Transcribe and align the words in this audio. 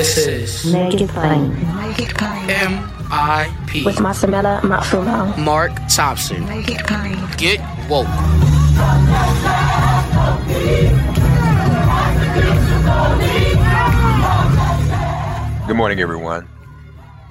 This 0.00 0.16
is 0.16 0.72
Make 0.72 0.98
It 0.98 1.10
Plain. 1.10 1.50
Naked 1.76 2.16
Plane. 2.16 2.48
M.I.P. 2.48 3.84
With 3.84 3.96
Masamela 3.96 4.58
Matfumo. 4.62 5.36
Mark 5.36 5.72
Thompson. 5.90 6.42
Make 6.46 6.70
It 6.70 6.86
Plain. 6.86 7.18
Get 7.36 7.60
woke. 7.86 8.06
Good 15.66 15.76
morning, 15.76 16.00
everyone. 16.00 16.48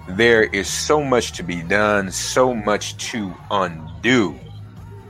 There 0.09 0.44
is 0.44 0.67
so 0.67 1.04
much 1.04 1.31
to 1.38 1.42
be 1.42 1.64
done, 1.64 2.11
so 2.11 2.54
much 2.54 2.95
to 3.09 3.33
undo 3.50 4.39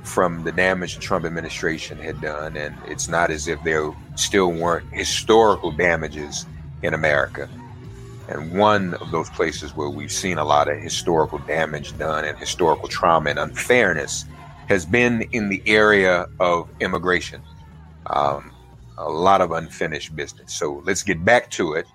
from 0.03 0.45
the 0.45 0.53
damage 0.53 0.95
the 0.95 1.01
Trump 1.01 1.25
administration 1.25 1.97
had 1.97 2.21
done. 2.21 2.55
And 2.55 2.77
it's 2.87 3.09
not 3.09 3.29
as 3.29 3.49
if 3.49 3.61
there 3.65 3.91
still 4.15 4.53
weren't 4.53 4.85
historical 4.93 5.73
damages 5.73 6.45
in 6.83 6.93
America. 6.93 7.49
And 8.27 8.57
one 8.57 8.93
of 8.95 9.11
those 9.11 9.29
places 9.31 9.75
where 9.75 9.89
we've 9.89 10.11
seen 10.11 10.37
a 10.37 10.45
lot 10.45 10.67
of 10.67 10.77
historical 10.77 11.39
damage 11.39 11.97
done 11.97 12.25
and 12.25 12.37
historical 12.37 12.87
trauma 12.87 13.31
and 13.31 13.39
unfairness 13.39 14.25
has 14.67 14.85
been 14.85 15.23
in 15.31 15.49
the 15.49 15.63
area 15.65 16.27
of 16.39 16.69
immigration. 16.79 17.41
Um, 18.05 18.51
a 18.97 19.09
lot 19.09 19.41
of 19.41 19.51
unfinished 19.51 20.15
business. 20.15 20.53
So 20.53 20.83
let's 20.85 21.01
get 21.01 21.25
back 21.25 21.49
to 21.51 21.73
it. 21.73 21.87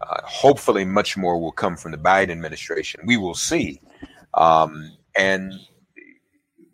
Uh, 0.00 0.20
hopefully, 0.24 0.84
much 0.84 1.16
more 1.16 1.40
will 1.40 1.52
come 1.52 1.76
from 1.76 1.92
the 1.92 1.98
Biden 1.98 2.30
administration. 2.30 3.00
We 3.06 3.16
will 3.16 3.34
see. 3.34 3.80
Um, 4.34 4.92
and 5.16 5.52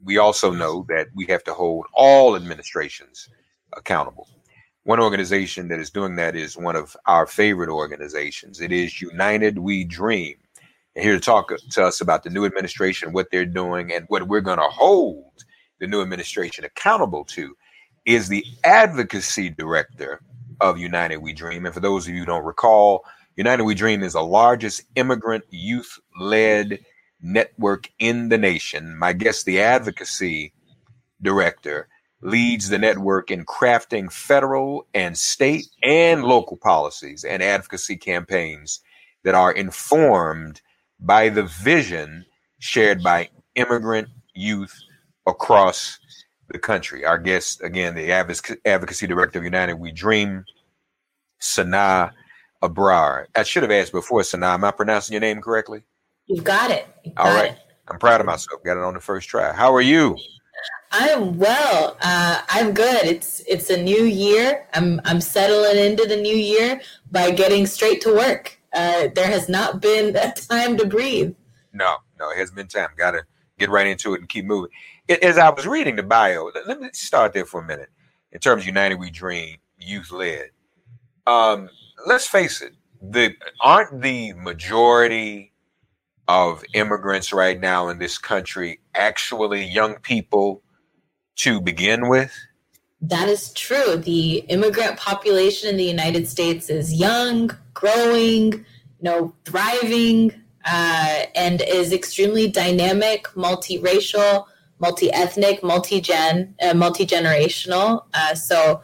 we 0.03 0.19
also 0.19 0.51
know 0.51 0.87
that 0.89 1.09
we 1.15 1.27
have 1.27 1.45
to 1.45 1.55
hold 1.55 1.87
all 1.93 2.35
administrations 2.35 3.29
accountable. 3.75 4.29
One 4.85 4.99
organization 4.99 5.69
that 5.69 5.79
is 5.79 5.91
doing 5.91 6.17
that 6.17 6.35
is 6.35 6.57
one 6.57 6.75
of 6.75 6.97
our 7.07 7.25
favorite 7.25 7.71
organizations. 7.71 8.61
It 8.61 8.73
is 8.73 9.01
United 9.01 9.59
We 9.59 9.85
Dream. 9.85 10.35
And 10.97 11.05
here 11.05 11.15
to 11.15 11.21
talk 11.21 11.53
to 11.57 11.85
us 11.85 12.01
about 12.01 12.25
the 12.25 12.31
new 12.31 12.45
administration, 12.45 13.13
what 13.13 13.31
they're 13.31 13.47
doing, 13.47 13.93
and 13.93 14.07
what 14.09 14.27
we're 14.27 14.41
going 14.41 14.59
to 14.59 14.65
hold 14.65 15.45
the 15.79 15.87
new 15.87 16.03
administration 16.03 16.65
accountable 16.65 17.25
to 17.27 17.57
is 18.07 18.27
the 18.27 18.45
advocacy 18.65 19.51
director 19.51 20.21
of 20.61 20.79
United 20.79 21.19
We 21.19 21.33
Dream. 21.33 21.65
And 21.65 21.73
for 21.73 21.81
those 21.81 22.09
of 22.09 22.15
you 22.15 22.21
who 22.21 22.27
don't 22.27 22.45
recall, 22.45 23.05
United 23.37 23.63
We 23.63 23.77
Dream 23.77 24.03
is 24.03 24.15
the 24.15 24.25
largest 24.25 24.83
immigrant 24.97 25.45
youth 25.51 25.97
led 26.21 26.81
network 27.21 27.89
in 28.01 28.31
the 28.31 28.39
nation. 28.39 28.97
My 28.99 29.13
guest, 29.13 29.47
the 29.47 29.61
advocacy 29.61 30.53
director, 31.23 31.89
leads 32.23 32.69
the 32.69 32.79
network 32.79 33.31
in 33.31 33.45
crafting 33.45 34.11
federal 34.11 34.87
and 34.95 35.19
state 35.19 35.67
and 35.83 36.25
local 36.25 36.57
policies 36.57 37.25
and 37.25 37.43
advocacy 37.43 37.97
campaigns 37.97 38.81
that 39.25 39.35
are 39.35 39.53
informed 39.53 40.61
by 41.01 41.29
the 41.29 41.43
vision 41.43 42.25
shared 42.61 43.03
by 43.03 43.29
immigrant 43.57 44.09
youth 44.35 44.75
across 45.27 45.99
the 46.49 46.59
country. 46.59 47.05
Our 47.05 47.19
guest, 47.19 47.63
again, 47.63 47.95
the 47.95 48.13
advocacy 48.13 49.07
director 49.07 49.39
of 49.39 49.45
United 49.45 49.75
We 49.75 49.91
Dream, 49.91 50.45
Sanaa 51.41 52.13
Abrar. 52.63 53.27
I 53.35 53.43
should 53.43 53.65
have 53.65 53.73
asked 53.73 53.93
before, 53.93 54.21
Sanaa. 54.21 54.55
Am 54.55 54.65
I 54.65 54.71
pronouncing 54.71 55.15
your 55.15 55.21
name 55.21 55.41
correctly? 55.41 55.83
You've 56.27 56.45
got 56.45 56.71
it. 56.71 56.87
You've 57.05 57.17
got 57.17 57.27
All 57.27 57.35
right. 57.35 57.53
It. 57.53 57.59
I'm 57.89 57.99
proud 57.99 58.21
of 58.21 58.27
myself. 58.27 58.63
Got 58.65 58.77
it 58.77 58.85
on 58.85 58.95
the 58.95 59.01
first 59.01 59.29
try. 59.29 59.53
How 59.53 59.75
are 59.75 59.81
you? 59.81 60.17
I'm 60.93 61.39
well. 61.39 61.97
Uh, 62.03 62.43
I'm 62.49 62.73
good. 62.75 63.05
It's 63.05 63.41
it's 63.49 63.71
a 63.71 63.83
new 63.83 64.05
year. 64.05 64.67
I'm 64.75 65.01
I'm 65.05 65.23
settling 65.23 65.83
into 65.83 66.07
the 66.07 66.17
new 66.17 66.37
year 66.37 66.81
by 67.11 67.31
getting 67.31 67.67
straight 67.67 68.03
to 68.03 68.15
work. 68.15 68.61
Uh, 68.75 69.09
there 69.15 69.27
has 69.27 69.49
not 69.49 69.81
been 69.81 70.15
a 70.17 70.33
time 70.51 70.77
to 70.77 70.87
breathe. 70.87 71.35
No, 71.73 71.97
no, 72.21 72.31
it 72.31 72.37
has 72.37 72.51
been 72.51 72.69
time. 72.69 72.89
Got 72.97 73.13
to 73.13 73.23
get 73.59 73.71
right 73.71 73.87
into 73.87 74.13
it 74.15 74.21
and 74.21 74.29
keep 74.29 74.45
moving. 74.45 74.71
It, 75.09 75.23
as 75.23 75.39
I 75.39 75.49
was 75.49 75.67
reading 75.67 75.97
the 75.97 76.03
bio, 76.03 76.51
let 76.67 76.81
me 76.81 76.91
start 76.93 77.33
there 77.33 77.47
for 77.47 77.63
a 77.63 77.67
minute. 77.67 77.89
In 78.31 78.41
terms 78.41 78.63
of 78.63 78.67
United 78.67 78.97
We 78.97 79.11
Dream, 79.11 79.57
youth 79.79 80.13
led. 80.13 80.51
Um, 81.27 81.71
let's 82.07 82.27
face 82.27 82.61
it, 82.61 82.75
the 83.01 83.35
aren't 83.63 84.03
the 84.03 84.35
majority 84.35 85.53
of 86.29 86.63
immigrants 86.75 87.33
right 87.33 87.59
now 87.59 87.89
in 87.89 87.99
this 87.99 88.19
country 88.19 88.81
actually 88.95 89.65
young 89.65 89.97
people 89.97 90.63
to 91.37 91.61
begin 91.61 92.09
with? 92.09 92.33
That 93.01 93.29
is 93.29 93.53
true. 93.53 93.97
The 93.97 94.39
immigrant 94.49 94.97
population 94.97 95.69
in 95.69 95.77
the 95.77 95.85
United 95.85 96.29
States 96.29 96.71
is 96.71 96.93
young, 96.95 97.51
growing, 97.75 98.53
you 98.53 98.65
know, 99.01 99.35
thriving, 99.45 100.33
uh, 100.65 101.23
and 101.35 101.61
is 101.63 101.93
extremely 101.93 102.49
dynamic, 102.49 103.25
multiracial, 103.35 104.47
multi-ethnic, 104.79 105.63
multi-gen, 105.63 106.55
uh, 106.63 106.75
multi-generational. 106.75 108.05
Uh, 108.15 108.35
so 108.35 108.83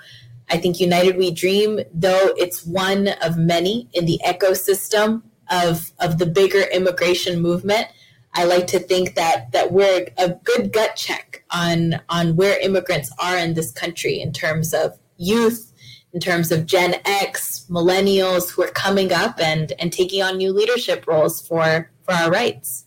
I 0.50 0.58
think 0.58 0.80
United 0.80 1.16
We 1.16 1.30
Dream, 1.30 1.80
though 1.92 2.34
it's 2.36 2.64
one 2.64 3.08
of 3.22 3.36
many 3.36 3.88
in 3.92 4.06
the 4.06 4.20
ecosystem 4.24 5.22
of, 5.50 5.92
of 6.00 6.18
the 6.18 6.26
bigger 6.26 6.62
immigration 6.72 7.40
movement, 7.40 7.86
I 8.34 8.44
like 8.44 8.66
to 8.69 8.78
think 8.78 9.14
that 9.14 9.52
that 9.52 9.72
we're 9.72 10.08
a 10.16 10.30
good 10.44 10.72
gut 10.72 10.96
check 10.96 11.44
on 11.50 12.00
on 12.08 12.36
where 12.36 12.58
immigrants 12.60 13.10
are 13.19 13.36
in 13.36 13.54
this 13.54 13.72
country 13.72 14.20
in 14.20 14.32
terms 14.32 14.75
of 14.75 14.98
youth, 15.16 15.72
in 16.12 16.20
terms 16.20 16.52
of 16.52 16.66
Gen 16.66 16.96
X, 17.04 17.66
millennials 17.69 18.50
who 18.50 18.62
are 18.62 18.70
coming 18.70 19.12
up 19.12 19.40
and 19.40 19.72
and 19.78 19.92
taking 19.92 20.22
on 20.22 20.36
new 20.36 20.52
leadership 20.52 21.06
roles 21.06 21.46
for 21.46 21.90
for 22.02 22.14
our 22.14 22.30
rights. 22.30 22.86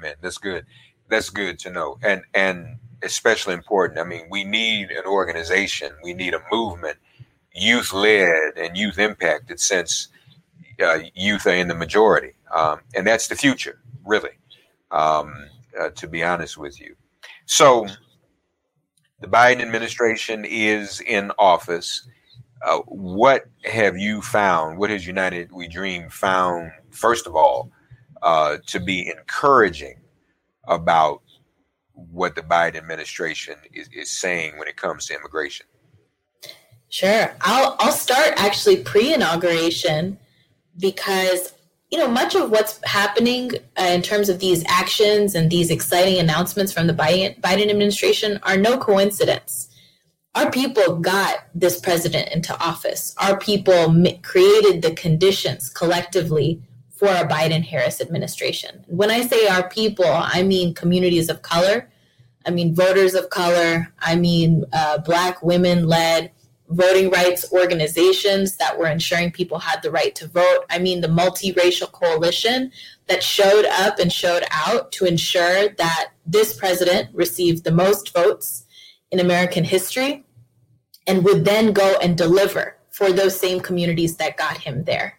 Man, 0.00 0.14
that's 0.20 0.38
good. 0.38 0.66
That's 1.08 1.30
good 1.30 1.58
to 1.60 1.70
know. 1.70 1.98
And 2.02 2.22
and 2.34 2.76
especially 3.02 3.54
important. 3.54 3.98
I 3.98 4.04
mean, 4.04 4.26
we 4.30 4.44
need 4.44 4.90
an 4.90 5.04
organization, 5.06 5.92
we 6.02 6.14
need 6.14 6.34
a 6.34 6.42
movement, 6.50 6.98
youth 7.54 7.92
led 7.92 8.56
and 8.56 8.76
youth 8.76 8.98
impacted, 8.98 9.60
since 9.60 10.08
uh, 10.82 11.00
youth 11.14 11.46
are 11.46 11.50
in 11.50 11.68
the 11.68 11.74
majority, 11.74 12.32
um, 12.54 12.80
and 12.94 13.06
that's 13.06 13.28
the 13.28 13.36
future, 13.36 13.80
really 14.04 14.30
um, 14.94 15.34
uh, 15.78 15.90
to 15.90 16.08
be 16.08 16.22
honest 16.22 16.56
with 16.56 16.80
you. 16.80 16.94
So 17.46 17.86
the 19.20 19.26
Biden 19.26 19.60
administration 19.60 20.44
is 20.46 21.00
in 21.02 21.32
office. 21.38 22.08
Uh, 22.64 22.78
what 22.86 23.44
have 23.64 23.98
you 23.98 24.22
found? 24.22 24.78
What 24.78 24.88
has 24.90 25.06
United 25.06 25.52
We 25.52 25.68
Dream 25.68 26.08
found, 26.08 26.70
first 26.90 27.26
of 27.26 27.34
all, 27.34 27.70
uh, 28.22 28.58
to 28.68 28.80
be 28.80 29.08
encouraging 29.08 30.00
about 30.68 31.20
what 31.92 32.34
the 32.34 32.42
Biden 32.42 32.76
administration 32.76 33.56
is, 33.72 33.88
is 33.92 34.10
saying 34.10 34.58
when 34.58 34.68
it 34.68 34.76
comes 34.76 35.06
to 35.06 35.14
immigration? 35.14 35.66
Sure. 36.88 37.34
I'll, 37.40 37.76
I'll 37.80 37.92
start 37.92 38.34
actually 38.36 38.76
pre 38.76 39.12
inauguration 39.12 40.16
because 40.78 41.53
you 41.94 42.00
know, 42.00 42.08
much 42.08 42.34
of 42.34 42.50
what's 42.50 42.80
happening 42.82 43.52
uh, 43.78 43.84
in 43.84 44.02
terms 44.02 44.28
of 44.28 44.40
these 44.40 44.64
actions 44.66 45.36
and 45.36 45.48
these 45.48 45.70
exciting 45.70 46.18
announcements 46.18 46.72
from 46.72 46.88
the 46.88 46.92
Biden, 46.92 47.40
Biden 47.40 47.70
administration 47.70 48.40
are 48.42 48.56
no 48.56 48.76
coincidence. 48.76 49.68
Our 50.34 50.50
people 50.50 50.96
got 50.96 51.46
this 51.54 51.78
president 51.78 52.30
into 52.30 52.52
office. 52.60 53.14
Our 53.18 53.38
people 53.38 53.94
created 54.22 54.82
the 54.82 54.92
conditions 54.96 55.68
collectively 55.68 56.60
for 56.90 57.06
a 57.06 57.28
Biden 57.28 57.64
Harris 57.64 58.00
administration. 58.00 58.84
When 58.88 59.12
I 59.12 59.20
say 59.20 59.46
our 59.46 59.68
people, 59.68 60.04
I 60.08 60.42
mean 60.42 60.74
communities 60.74 61.28
of 61.28 61.42
color, 61.42 61.88
I 62.44 62.50
mean 62.50 62.74
voters 62.74 63.14
of 63.14 63.30
color, 63.30 63.92
I 64.00 64.16
mean 64.16 64.64
uh, 64.72 64.98
Black 64.98 65.44
women 65.44 65.86
led 65.86 66.32
voting 66.68 67.10
rights 67.10 67.52
organizations 67.52 68.56
that 68.56 68.78
were 68.78 68.86
ensuring 68.86 69.30
people 69.30 69.58
had 69.58 69.82
the 69.82 69.90
right 69.90 70.14
to 70.14 70.26
vote. 70.26 70.64
I 70.70 70.78
mean, 70.78 71.00
the 71.00 71.08
multiracial 71.08 71.90
coalition 71.92 72.72
that 73.06 73.22
showed 73.22 73.66
up 73.66 73.98
and 73.98 74.12
showed 74.12 74.44
out 74.50 74.90
to 74.92 75.04
ensure 75.04 75.68
that 75.68 76.10
this 76.26 76.54
president 76.54 77.14
received 77.14 77.64
the 77.64 77.72
most 77.72 78.14
votes 78.14 78.64
in 79.10 79.20
American 79.20 79.64
history 79.64 80.24
and 81.06 81.24
would 81.24 81.44
then 81.44 81.72
go 81.72 81.96
and 82.02 82.16
deliver 82.16 82.76
for 82.90 83.12
those 83.12 83.38
same 83.38 83.60
communities 83.60 84.16
that 84.16 84.36
got 84.36 84.58
him 84.58 84.84
there. 84.84 85.18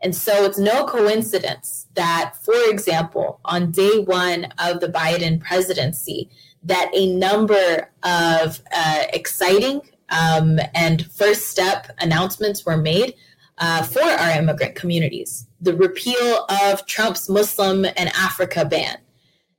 And 0.00 0.14
so 0.14 0.44
it's 0.44 0.58
no 0.58 0.84
coincidence 0.84 1.86
that, 1.94 2.34
for 2.42 2.54
example, 2.68 3.40
on 3.44 3.70
day 3.70 3.98
one 3.98 4.52
of 4.58 4.80
the 4.80 4.88
Biden 4.88 5.40
presidency, 5.40 6.30
that 6.62 6.90
a 6.92 7.12
number 7.14 7.90
of 8.02 8.62
uh, 8.72 9.04
exciting 9.12 9.80
um, 10.10 10.58
and 10.74 11.10
first 11.12 11.46
step 11.46 11.90
announcements 12.00 12.64
were 12.64 12.76
made 12.76 13.14
uh, 13.58 13.82
for 13.82 14.02
our 14.02 14.38
immigrant 14.38 14.74
communities. 14.74 15.46
The 15.60 15.74
repeal 15.74 16.46
of 16.48 16.86
Trump's 16.86 17.28
Muslim 17.28 17.84
and 17.84 18.10
Africa 18.10 18.64
ban, 18.64 18.98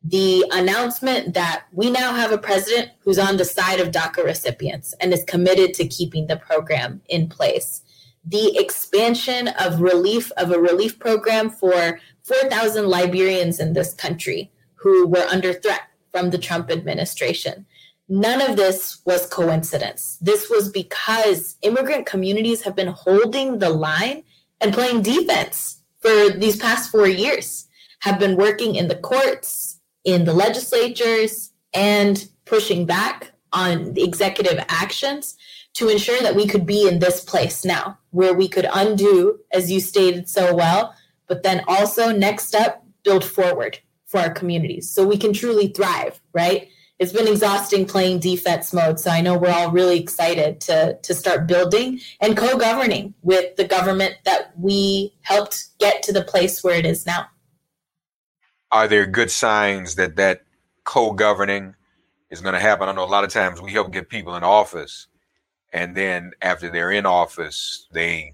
the 0.04 0.46
announcement 0.52 1.34
that 1.34 1.66
we 1.72 1.90
now 1.90 2.14
have 2.14 2.32
a 2.32 2.38
president 2.38 2.92
who's 3.00 3.20
on 3.20 3.38
the 3.38 3.46
side 3.46 3.80
of 3.80 3.92
DACA 3.92 4.24
recipients 4.24 4.94
and 5.02 5.12
is 5.12 5.24
committed 5.26 5.74
to 5.76 5.88
keeping 5.88 6.28
the 6.28 6.38
program 6.38 7.02
in 7.10 7.28
place. 7.28 7.82
The 8.24 8.58
expansion 8.58 9.50
of 9.60 9.82
relief 9.82 10.32
of 10.38 10.52
a 10.52 10.60
relief 10.60 11.00
program 11.00 11.50
for 11.50 12.00
4,000 12.24 12.86
Liberians 12.86 13.60
in 13.60 13.74
this 13.74 13.94
country 13.94 14.52
who 14.76 15.08
were 15.08 15.26
under 15.32 15.54
threat 15.54 15.82
from 16.12 16.30
the 16.30 16.38
Trump 16.38 16.72
administration. 16.72 17.66
None 18.10 18.42
of 18.42 18.56
this 18.56 19.02
was 19.06 19.28
coincidence. 19.28 20.18
This 20.22 20.50
was 20.50 20.70
because 20.70 21.58
immigrant 21.62 22.06
communities 22.06 22.62
have 22.62 22.76
been 22.76 22.88
holding 22.88 23.60
the 23.60 23.70
line 23.70 24.24
and 24.62 24.74
playing 24.74 25.02
defense 25.02 25.82
for 26.00 26.30
these 26.30 26.56
past 26.58 26.90
four 26.90 27.08
years, 27.08 27.68
have 28.00 28.20
been 28.20 28.38
working 28.38 28.76
in 28.76 28.88
the 28.88 28.96
courts, 28.96 29.80
in 30.04 30.24
the 30.24 30.34
legislatures, 30.34 31.52
and 31.74 32.30
pushing 32.46 32.86
back 32.86 33.32
on 33.52 33.94
the 33.94 34.04
executive 34.04 34.64
actions 34.70 35.36
to 35.74 35.90
ensure 35.90 36.20
that 36.22 36.36
we 36.36 36.48
could 36.48 36.66
be 36.66 36.88
in 36.88 37.00
this 37.00 37.24
place 37.24 37.66
now, 37.66 37.98
where 38.12 38.34
we 38.34 38.48
could 38.48 38.68
undo, 38.74 39.40
as 39.52 39.70
you 39.70 39.80
stated 39.80 40.30
so 40.30 40.56
well, 40.56 40.96
but 41.28 41.44
then 41.44 41.64
also 41.68 42.12
next 42.12 42.56
up, 42.56 42.84
build 43.04 43.24
forward 43.24 43.80
for 44.06 44.20
our 44.20 44.32
communities 44.32 44.90
so 44.90 45.06
we 45.06 45.18
can 45.18 45.34
truly 45.34 45.68
thrive, 45.68 46.20
right? 46.34 46.70
It's 47.00 47.14
been 47.14 47.28
exhausting 47.28 47.86
playing 47.86 48.20
defense 48.20 48.74
mode. 48.74 49.00
So 49.00 49.12
I 49.12 49.22
know 49.22 49.38
we're 49.38 49.52
all 49.52 49.72
really 49.72 50.00
excited 50.00 50.60
to 50.62 50.98
to 51.02 51.14
start 51.14 51.48
building 51.48 52.00
and 52.22 52.36
co-governing 52.36 53.14
with 53.22 53.56
the 53.56 53.66
government 53.66 54.16
that 54.26 54.52
we 54.58 55.14
helped 55.22 55.78
get 55.80 56.02
to 56.04 56.12
the 56.12 56.24
place 56.24 56.64
where 56.64 56.76
it 56.76 56.86
is 56.86 57.06
now. 57.06 57.28
Are 58.72 58.88
there 58.88 59.06
good 59.06 59.32
signs 59.32 59.96
that 59.96 60.16
that 60.16 60.42
co-governing 60.84 61.76
is 62.32 62.42
going 62.42 62.54
to 62.54 62.60
happen? 62.60 62.90
I 62.90 62.94
know 62.94 63.04
a 63.04 63.06
lot 63.06 63.24
of 63.24 63.30
times 63.30 63.62
we 63.62 63.72
help 63.72 63.92
get 63.92 64.10
people 64.10 64.36
in 64.36 64.44
office, 64.44 65.08
and 65.72 65.96
then 65.96 66.32
after 66.42 66.70
they're 66.70 66.92
in 66.92 67.06
office, 67.06 67.88
they 67.92 68.34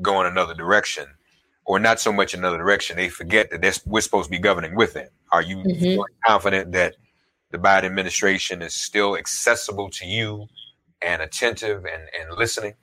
go 0.00 0.20
in 0.20 0.26
another 0.26 0.54
direction, 0.54 1.06
or 1.64 1.78
not 1.78 1.98
so 1.98 2.12
much 2.12 2.32
another 2.32 2.58
direction. 2.58 2.96
They 2.96 3.08
forget 3.08 3.50
that 3.50 3.82
we're 3.84 4.00
supposed 4.00 4.26
to 4.26 4.30
be 4.30 4.38
governing 4.38 4.76
with 4.76 4.94
them. 4.94 5.08
Are 5.32 5.42
you 5.42 5.56
mm-hmm. 5.56 6.00
confident 6.24 6.70
that? 6.72 6.94
The 7.56 7.62
Biden 7.62 7.84
administration 7.84 8.60
is 8.60 8.74
still 8.74 9.16
accessible 9.16 9.88
to 9.90 10.06
you 10.06 10.46
and 11.00 11.22
attentive 11.22 11.84
and, 11.84 12.02
and 12.20 12.38
listening? 12.38 12.74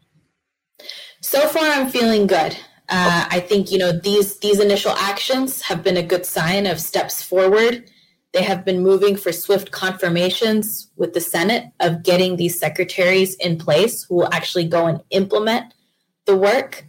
So 1.21 1.47
far, 1.47 1.63
I'm 1.63 1.89
feeling 1.89 2.27
good. 2.27 2.57
Uh, 2.89 3.25
I 3.29 3.39
think 3.39 3.71
you 3.71 3.77
know 3.77 3.91
these 3.91 4.39
these 4.39 4.59
initial 4.59 4.91
actions 4.91 5.61
have 5.61 5.83
been 5.83 5.95
a 5.95 6.03
good 6.03 6.25
sign 6.25 6.67
of 6.67 6.79
steps 6.79 7.23
forward. 7.23 7.89
They 8.33 8.43
have 8.43 8.65
been 8.65 8.81
moving 8.81 9.15
for 9.15 9.31
swift 9.31 9.71
confirmations 9.71 10.89
with 10.97 11.13
the 11.13 11.21
Senate 11.21 11.65
of 11.79 12.03
getting 12.03 12.35
these 12.35 12.59
secretaries 12.59 13.35
in 13.35 13.57
place 13.57 14.03
who 14.03 14.15
will 14.15 14.33
actually 14.33 14.67
go 14.67 14.87
and 14.87 15.01
implement 15.11 15.73
the 16.25 16.35
work. 16.35 16.85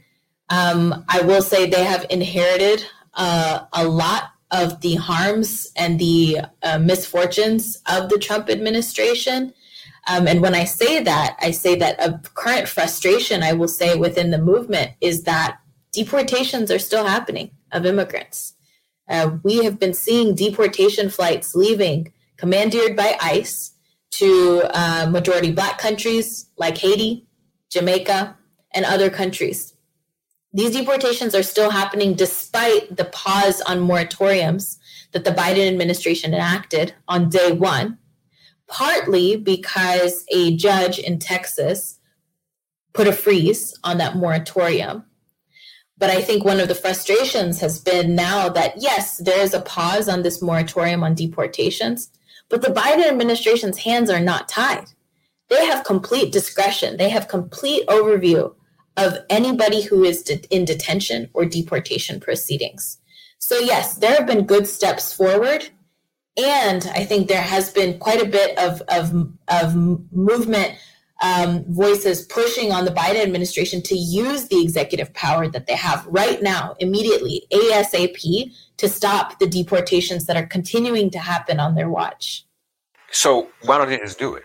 Um, 0.48 1.04
I 1.08 1.20
will 1.20 1.42
say 1.42 1.69
they 1.69 1.84
have 1.84 2.06
inherited 2.10 2.84
uh, 3.12 3.66
a 3.72 3.86
lot 3.86 4.33
of 4.55 4.81
the 4.81 4.95
harms 4.95 5.73
and 5.77 5.99
the 5.99 6.39
uh, 6.62 6.79
misfortunes 6.79 7.83
of 7.91 8.09
the 8.09 8.19
Trump 8.19 8.49
administration. 8.49 9.53
Um, 10.06 10.29
and 10.29 10.41
when 10.41 10.55
I 10.55 10.65
say 10.65 11.03
that, 11.03 11.37
I 11.41 11.51
say 11.51 11.75
that 11.77 11.99
a 11.99 12.21
current 12.35 12.69
frustration, 12.69 13.43
I 13.43 13.53
will 13.53 13.69
say, 13.69 13.97
within 13.97 14.31
the 14.31 14.39
movement 14.39 14.93
is 15.01 15.25
that 15.25 15.59
deportations 15.93 16.71
are 16.71 16.79
still 16.79 17.05
happening 17.05 17.51
of 17.73 17.85
immigrants. 17.85 18.55
Uh, 19.09 19.39
we 19.43 19.65
have 19.65 19.81
been 19.81 19.93
seeing 19.95 20.35
deportation 20.37 21.11
flights 21.11 21.55
leaving, 21.55 22.12
commandeered 22.37 22.96
by 22.96 23.19
ICE, 23.20 23.73
to 24.13 24.63
uh, 24.73 25.08
majority 25.11 25.51
black 25.51 25.79
countries 25.79 26.49
like 26.56 26.79
Haiti, 26.79 27.27
Jamaica, 27.70 28.37
and 28.73 28.84
other 28.84 29.11
countries. 29.11 29.73
These 30.55 30.77
deportations 30.77 31.34
are 31.34 31.43
still 31.43 31.70
happening 31.70 32.15
despite 32.15 32.96
the 32.96 33.06
pause 33.06 33.61
on 33.63 33.81
moratoriums 33.81 34.79
that 35.11 35.25
the 35.25 35.32
Biden 35.32 35.67
administration 35.67 36.32
enacted 36.32 36.94
on 37.08 37.29
day 37.29 37.51
one, 37.51 37.99
partly 38.69 39.37
because 39.37 40.25
a 40.32 40.56
judge 40.56 41.01
in 41.01 41.19
Texas 41.19 41.99
put 42.93 43.08
a 43.08 43.13
freeze 43.13 43.77
on 43.82 43.99
that 43.99 44.15
moratorium. 44.15 45.05
But 45.99 46.11
I 46.11 46.23
think 46.23 46.44
one 46.44 46.61
of 46.61 46.69
the 46.69 46.75
frustrations 46.77 47.61
has 47.61 47.81
been 47.81 48.15
now 48.15 48.49
that, 48.49 48.75
yes, 48.77 49.17
there 49.17 49.41
is 49.41 49.55
a 49.55 49.61
pause 49.61 50.08
on 50.08 50.23
this 50.23 50.41
moratorium 50.41 51.03
on 51.03 51.17
deportations, 51.17 52.11
but 52.49 52.63
the 52.63 52.69
Biden 52.69 53.08
administration's 53.08 53.79
hands 53.79 54.08
are 54.08 54.20
not 54.20 54.49
tied. 54.49 54.87
They 55.49 55.67
have 55.67 55.84
complete 55.84 56.32
discretion, 56.32 56.96
they 56.96 57.11
have 57.11 57.27
complete 57.27 57.84
overview 57.89 58.55
of 58.96 59.19
anybody 59.31 59.82
who 59.82 60.05
is 60.05 60.22
de- 60.22 60.43
in 60.55 60.65
detention 60.65 61.31
or 61.34 61.44
deportation 61.44 62.20
proceedings. 62.20 62.98
So, 63.39 63.58
yes, 63.58 63.96
there 63.96 64.15
have 64.15 64.27
been 64.27 64.46
good 64.46 64.67
steps 64.67 65.13
forward. 65.13 65.69
And 66.36 66.91
I 66.94 67.05
think 67.05 67.29
there 67.29 67.43
has 67.43 67.70
been 67.70 67.98
quite 67.98 68.20
a 68.20 68.27
bit 68.27 68.58
of, 68.58 68.82
of, 68.89 69.29
of 69.48 69.77
movement 69.77 70.77
um, 71.22 71.65
voices 71.69 72.22
pushing 72.22 72.72
on 72.72 72.84
the 72.84 72.91
Biden 72.91 73.22
administration 73.22 73.81
to 73.82 73.94
use 73.96 74.48
the 74.48 74.60
executive 74.60 75.13
power 75.15 75.48
that 75.48 75.67
they 75.67 75.77
have 75.77 76.06
right 76.06 76.43
now, 76.43 76.74
immediately, 76.81 77.46
ASAP, 77.53 78.53
to 78.77 78.89
stop 78.89 79.39
the 79.39 79.46
deportations 79.46 80.27
that 80.27 80.36
are 80.36 80.46
continuing 80.46 81.10
to 81.10 81.19
happen 81.19 81.60
on 81.60 81.77
their 81.77 81.89
watch. 81.89 82.44
So, 83.10 83.48
why 83.63 83.79
don't 83.79 83.89
they 83.89 83.98
just 83.98 84.19
do 84.19 84.34
it? 84.34 84.43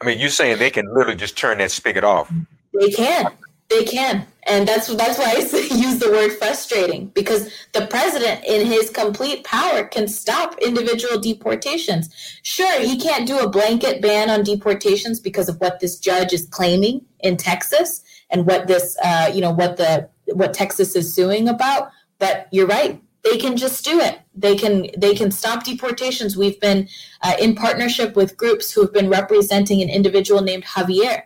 I 0.00 0.06
mean, 0.06 0.18
you're 0.18 0.30
saying 0.30 0.58
they 0.58 0.70
can 0.70 0.86
literally 0.94 1.18
just 1.18 1.36
turn 1.36 1.58
that 1.58 1.70
spigot 1.70 2.04
off. 2.04 2.32
They 2.78 2.90
can. 2.90 3.32
They 3.70 3.84
can. 3.84 4.26
And 4.44 4.66
that's 4.66 4.88
that's 4.94 5.18
why 5.18 5.34
I 5.36 5.36
use 5.74 5.98
the 5.98 6.10
word 6.10 6.32
frustrating 6.32 7.06
because 7.08 7.52
the 7.72 7.86
president 7.86 8.44
in 8.44 8.66
his 8.66 8.90
complete 8.90 9.44
power 9.44 9.84
can 9.84 10.08
stop 10.08 10.58
individual 10.60 11.20
deportations. 11.20 12.08
Sure, 12.42 12.80
he 12.80 12.98
can't 12.98 13.28
do 13.28 13.38
a 13.38 13.48
blanket 13.48 14.02
ban 14.02 14.28
on 14.28 14.42
deportations 14.42 15.20
because 15.20 15.48
of 15.48 15.60
what 15.60 15.78
this 15.78 15.98
judge 15.98 16.32
is 16.32 16.48
claiming 16.50 17.02
in 17.20 17.36
Texas 17.36 18.02
and 18.30 18.46
what 18.46 18.66
this 18.66 18.96
uh, 19.04 19.30
you 19.32 19.40
know 19.40 19.52
what 19.52 19.76
the 19.76 20.08
what 20.26 20.54
Texas 20.54 20.96
is 20.96 21.14
suing 21.14 21.48
about, 21.48 21.90
but 22.18 22.48
you're 22.50 22.66
right. 22.66 23.00
they 23.24 23.36
can 23.36 23.56
just 23.56 23.84
do 23.84 24.00
it. 24.00 24.18
They 24.34 24.56
can 24.56 24.88
they 24.96 25.14
can 25.14 25.30
stop 25.30 25.64
deportations. 25.64 26.36
We've 26.36 26.60
been 26.60 26.88
uh, 27.22 27.36
in 27.40 27.54
partnership 27.54 28.16
with 28.16 28.36
groups 28.36 28.72
who 28.72 28.80
have 28.80 28.92
been 28.92 29.10
representing 29.10 29.82
an 29.82 29.90
individual 29.90 30.40
named 30.40 30.64
Javier, 30.64 31.22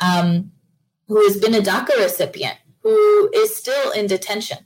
um, 0.00 0.52
who 1.08 1.22
has 1.24 1.36
been 1.36 1.54
a 1.54 1.60
DACA 1.60 1.96
recipient, 1.98 2.56
who 2.82 3.30
is 3.34 3.54
still 3.54 3.90
in 3.92 4.06
detention. 4.06 4.58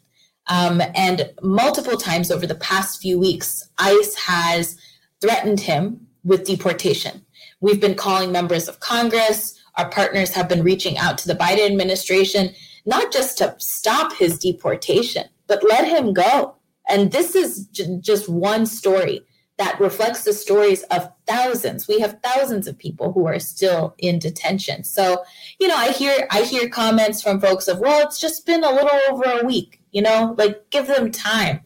Um, 0.47 0.83
and 0.95 1.31
multiple 1.43 1.97
times 1.97 2.31
over 2.31 2.47
the 2.47 2.55
past 2.57 3.01
few 3.01 3.19
weeks, 3.19 3.69
ICE 3.79 4.15
has 4.17 4.77
threatened 5.21 5.61
him 5.61 6.07
with 6.25 6.45
deportation. 6.45 7.25
We've 7.61 7.81
been 7.81 7.95
calling 7.95 8.33
members 8.33 8.69
of 8.69 8.81
Congress. 8.81 9.59
Our 9.77 9.91
partners 9.91 10.35
have 10.35 10.49
been 10.49 10.65
reaching 10.65 10.99
out 10.99 11.19
to 11.19 11.29
the 11.29 11.35
Biden 11.35 11.67
administration, 11.67 12.55
not 12.87 13.13
just 13.13 13.39
to 13.39 13.55
stop 13.59 14.17
his 14.17 14.39
deportation, 14.39 15.25
but 15.47 15.63
let 15.69 15.87
him 15.87 16.13
go. 16.13 16.57
And 16.89 17.13
this 17.13 17.35
is 17.37 17.67
j- 17.67 17.99
just 18.01 18.29
one 18.29 18.67
story 18.67 19.21
that 19.61 19.79
reflects 19.79 20.25
the 20.25 20.33
stories 20.33 20.85
of 20.85 21.13
thousands. 21.27 21.87
We 21.87 22.01
have 22.01 22.19
thousands 22.23 22.67
of 22.67 22.79
people 22.79 23.13
who 23.13 23.27
are 23.27 23.39
still 23.39 23.95
in 23.99 24.19
detention. 24.19 24.85
So, 24.85 25.23
you 25.59 25.69
know, 25.69 25.77
I 25.77 25.91
hear 25.91 26.27
I 26.31 26.45
hear 26.45 26.71
comments 26.71 27.23
from 27.23 27.43
folks 27.43 27.69
of, 27.69 27.79
well, 27.79 28.07
it's 28.07 28.19
just 28.19 28.47
been 28.47 28.65
a 28.65 28.73
little 28.73 28.99
over 29.11 29.25
a 29.25 29.45
week, 29.45 29.83
you 29.93 30.01
know, 30.01 30.35
like 30.39 30.71
give 30.71 30.87
them 30.87 31.13
time. 31.13 31.61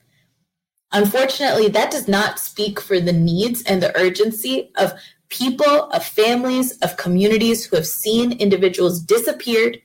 Unfortunately, 0.90 1.68
that 1.68 1.92
does 1.92 2.08
not 2.08 2.40
speak 2.40 2.80
for 2.80 2.98
the 2.98 3.12
needs 3.12 3.62
and 3.62 3.80
the 3.80 3.96
urgency 3.96 4.72
of 4.76 4.92
people, 5.28 5.88
of 5.90 6.04
families, 6.04 6.76
of 6.78 6.96
communities 6.96 7.64
who 7.64 7.76
have 7.76 7.86
seen 7.86 8.32
individuals 8.32 9.00
disappeared 9.00 9.80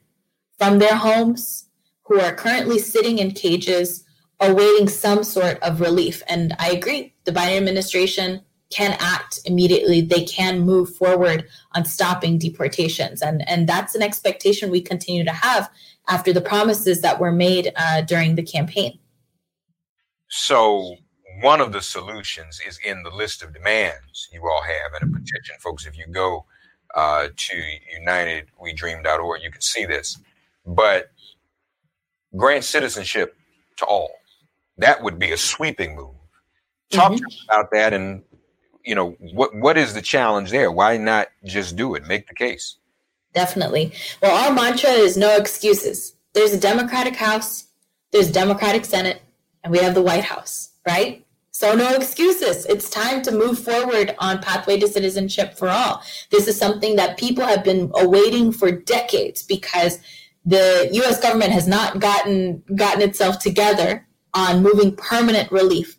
from 0.57 0.79
their 0.79 0.95
homes, 0.95 1.69
who 2.05 2.19
are 2.19 2.33
currently 2.33 2.79
sitting 2.79 3.19
in 3.19 3.31
cages 3.31 4.03
awaiting 4.39 4.87
some 4.87 5.23
sort 5.23 5.59
of 5.61 5.81
relief. 5.81 6.23
And 6.27 6.55
I 6.59 6.71
agree, 6.71 7.13
the 7.29 7.39
Biden 7.39 7.57
administration 7.57 8.41
can 8.71 8.95
act 9.00 9.39
immediately. 9.45 10.01
They 10.01 10.24
can 10.24 10.62
move 10.62 10.95
forward 10.95 11.48
on 11.74 11.86
stopping 11.86 12.38
deportations. 12.38 13.21
And, 13.21 13.48
and 13.48 13.67
that's 13.67 13.95
an 13.95 14.01
expectation 14.01 14.69
we 14.69 14.81
continue 14.81 15.24
to 15.24 15.31
have 15.31 15.69
after 16.07 16.33
the 16.33 16.41
promises 16.41 17.01
that 17.01 17.19
were 17.19 17.31
made 17.31 17.71
uh, 17.75 18.01
during 18.01 18.36
the 18.36 18.43
campaign. 18.43 19.00
So, 20.27 20.95
one 21.41 21.62
of 21.62 21.71
the 21.71 21.81
solutions 21.81 22.59
is 22.67 22.79
in 22.83 23.03
the 23.03 23.09
list 23.12 23.41
of 23.43 23.53
demands 23.53 24.27
you 24.33 24.41
all 24.41 24.62
have 24.62 25.01
and 25.01 25.09
a 25.09 25.19
petition, 25.19 25.55
folks. 25.59 25.86
If 25.86 25.98
you 25.98 26.05
go 26.12 26.45
uh, 26.95 27.29
to 27.36 27.63
unitedwedream.org, 28.01 29.41
you 29.41 29.51
can 29.51 29.62
see 29.62 29.86
this. 29.86 30.19
But 30.65 31.12
grant 32.36 32.63
citizenship 32.63 33.36
to 33.77 33.86
all. 33.86 34.12
That 34.77 35.01
would 35.01 35.17
be 35.17 35.31
a 35.31 35.38
sweeping 35.38 35.95
move. 35.95 36.18
Talk 36.91 37.13
mm-hmm. 37.13 37.50
about 37.50 37.72
that 37.72 37.93
and 37.93 38.24
you 38.84 38.96
know 38.96 39.12
what 39.34 39.55
what 39.55 39.77
is 39.77 39.93
the 39.93 40.01
challenge 40.01 40.51
there? 40.51 40.72
Why 40.72 40.98
not 40.98 41.27
just 41.46 41.75
do 41.75 41.96
it? 41.96 42.05
Make 42.05 42.27
the 42.27 42.34
case. 42.34 42.77
Definitely. 43.34 43.91
Well, 44.22 44.36
our 44.36 44.53
mantra 44.53 44.89
is 44.89 45.15
no 45.15 45.36
excuses. 45.36 46.15
There's 46.34 46.53
a 46.53 46.60
Democratic 46.60 47.15
House, 47.15 47.65
there's 48.12 48.31
Democratic 48.31 48.86
Senate, 48.86 49.22
and 49.63 49.72
we 49.72 49.79
have 49.79 49.93
the 49.93 50.01
White 50.01 50.24
House, 50.24 50.72
right? 50.88 51.25
So 51.51 51.75
no 51.75 51.93
excuses. 51.93 52.65
It's 52.67 52.89
time 52.89 53.22
to 53.24 53.31
move 53.31 53.60
forward 53.60 54.15
on 54.19 54.39
pathway 54.39 54.79
to 54.79 54.88
citizenship 54.88 55.58
for 55.58 55.67
all. 55.67 56.01
This 56.31 56.48
is 56.48 56.58
something 56.58 56.96
that 56.96 57.17
people 57.17 57.43
have 57.43 57.63
been 57.63 57.91
awaiting 57.96 58.51
for 58.51 58.72
decades 58.72 59.43
because 59.43 60.00
the 60.46 60.89
US 60.93 61.19
government 61.19 61.51
has 61.51 61.67
not 61.67 62.00
gotten 62.00 62.63
gotten 62.75 63.01
itself 63.01 63.39
together 63.39 64.08
on 64.34 64.63
moving 64.63 64.96
permanent 64.96 65.51
relief. 65.51 65.99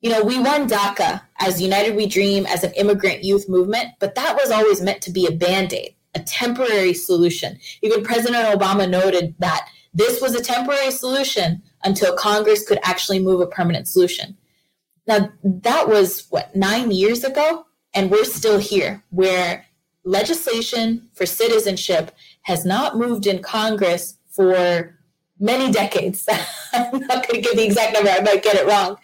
You 0.00 0.10
know, 0.10 0.24
we 0.24 0.38
won 0.38 0.68
DACA 0.68 1.20
as 1.38 1.60
United 1.60 1.94
We 1.94 2.06
Dream 2.06 2.46
as 2.46 2.64
an 2.64 2.72
immigrant 2.72 3.22
youth 3.22 3.48
movement, 3.48 3.90
but 3.98 4.14
that 4.14 4.34
was 4.34 4.50
always 4.50 4.80
meant 4.80 5.02
to 5.02 5.10
be 5.10 5.26
a 5.26 5.32
band 5.32 5.74
aid, 5.74 5.94
a 6.14 6.20
temporary 6.20 6.94
solution. 6.94 7.58
Even 7.82 8.02
President 8.02 8.46
Obama 8.46 8.88
noted 8.88 9.34
that 9.40 9.68
this 9.92 10.22
was 10.22 10.34
a 10.34 10.42
temporary 10.42 10.90
solution 10.90 11.62
until 11.84 12.14
Congress 12.14 12.66
could 12.66 12.78
actually 12.82 13.18
move 13.18 13.40
a 13.40 13.46
permanent 13.46 13.88
solution. 13.88 14.36
Now, 15.06 15.30
that 15.42 15.88
was 15.88 16.26
what, 16.30 16.54
nine 16.54 16.90
years 16.90 17.24
ago? 17.24 17.66
And 17.92 18.10
we're 18.10 18.24
still 18.24 18.58
here 18.58 19.02
where 19.10 19.66
legislation 20.04 21.08
for 21.12 21.26
citizenship 21.26 22.12
has 22.42 22.64
not 22.64 22.96
moved 22.96 23.26
in 23.26 23.42
Congress 23.42 24.16
for 24.30 24.98
many 25.38 25.72
decades. 25.72 26.26
I'm 26.72 27.00
not 27.00 27.26
going 27.26 27.42
to 27.42 27.48
give 27.48 27.56
the 27.56 27.64
exact 27.64 27.94
number, 27.94 28.10
I 28.10 28.20
might 28.20 28.42
get 28.42 28.56
it 28.56 28.66
wrong. 28.66 28.96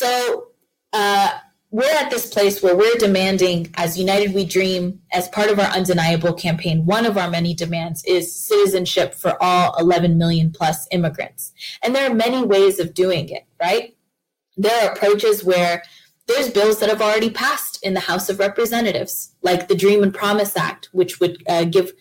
So 0.00 0.46
uh, 0.94 1.30
we're 1.70 1.94
at 1.94 2.10
this 2.10 2.32
place 2.32 2.62
where 2.62 2.74
we're 2.74 2.94
demanding, 2.94 3.70
as 3.74 3.98
United 3.98 4.32
We 4.34 4.46
Dream, 4.46 5.02
as 5.12 5.28
part 5.28 5.50
of 5.50 5.58
our 5.58 5.66
undeniable 5.66 6.32
campaign, 6.32 6.86
one 6.86 7.04
of 7.04 7.18
our 7.18 7.28
many 7.28 7.52
demands 7.52 8.02
is 8.06 8.34
citizenship 8.34 9.14
for 9.14 9.36
all 9.42 9.78
11 9.78 10.16
million 10.16 10.52
plus 10.52 10.88
immigrants. 10.90 11.52
And 11.82 11.94
there 11.94 12.10
are 12.10 12.14
many 12.14 12.42
ways 12.42 12.80
of 12.80 12.94
doing 12.94 13.28
it, 13.28 13.44
right? 13.60 13.94
There 14.56 14.88
are 14.88 14.92
approaches 14.94 15.44
where 15.44 15.82
there's 16.26 16.48
bills 16.48 16.80
that 16.80 16.88
have 16.88 17.02
already 17.02 17.28
passed 17.28 17.84
in 17.84 17.92
the 17.92 18.00
House 18.00 18.30
of 18.30 18.38
Representatives, 18.38 19.34
like 19.42 19.68
the 19.68 19.74
Dream 19.74 20.02
and 20.02 20.14
Promise 20.14 20.56
Act, 20.56 20.88
which 20.92 21.20
would 21.20 21.42
uh, 21.46 21.64
give 21.64 21.92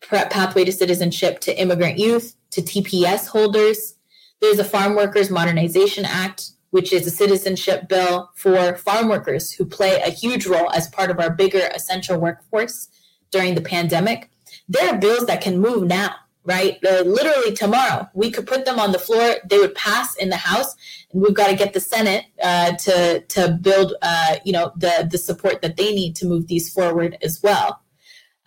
pathway 0.00 0.64
to 0.64 0.72
citizenship 0.72 1.38
to 1.42 1.56
immigrant 1.56 2.00
youth, 2.00 2.34
to 2.50 2.62
TPS 2.62 3.28
holders. 3.28 3.94
There's 4.40 4.58
a 4.58 4.64
Farm 4.64 4.96
Workers 4.96 5.30
Modernization 5.30 6.04
Act, 6.04 6.50
which 6.74 6.92
is 6.92 7.06
a 7.06 7.10
citizenship 7.10 7.86
bill 7.88 8.32
for 8.34 8.74
farm 8.74 9.08
workers 9.08 9.52
who 9.52 9.64
play 9.64 10.00
a 10.00 10.10
huge 10.10 10.44
role 10.44 10.68
as 10.72 10.88
part 10.88 11.08
of 11.08 11.20
our 11.20 11.30
bigger 11.30 11.70
essential 11.72 12.18
workforce 12.18 12.88
during 13.30 13.54
the 13.54 13.60
pandemic. 13.60 14.28
There 14.68 14.92
are 14.92 14.98
bills 14.98 15.26
that 15.26 15.40
can 15.40 15.60
move 15.60 15.86
now, 15.86 16.16
right? 16.42 16.84
Uh, 16.84 17.02
literally 17.02 17.54
tomorrow, 17.54 18.08
we 18.12 18.28
could 18.28 18.48
put 18.48 18.64
them 18.64 18.80
on 18.80 18.90
the 18.90 18.98
floor. 18.98 19.36
They 19.48 19.58
would 19.58 19.76
pass 19.76 20.16
in 20.16 20.30
the 20.30 20.36
House, 20.36 20.74
and 21.12 21.22
we've 21.22 21.32
got 21.32 21.46
to 21.46 21.54
get 21.54 21.74
the 21.74 21.80
Senate 21.80 22.24
uh, 22.42 22.72
to 22.72 23.20
to 23.20 23.56
build, 23.62 23.94
uh, 24.02 24.38
you 24.44 24.52
know, 24.52 24.72
the 24.74 25.06
the 25.08 25.18
support 25.18 25.62
that 25.62 25.76
they 25.76 25.94
need 25.94 26.16
to 26.16 26.26
move 26.26 26.48
these 26.48 26.72
forward 26.72 27.16
as 27.22 27.40
well. 27.40 27.82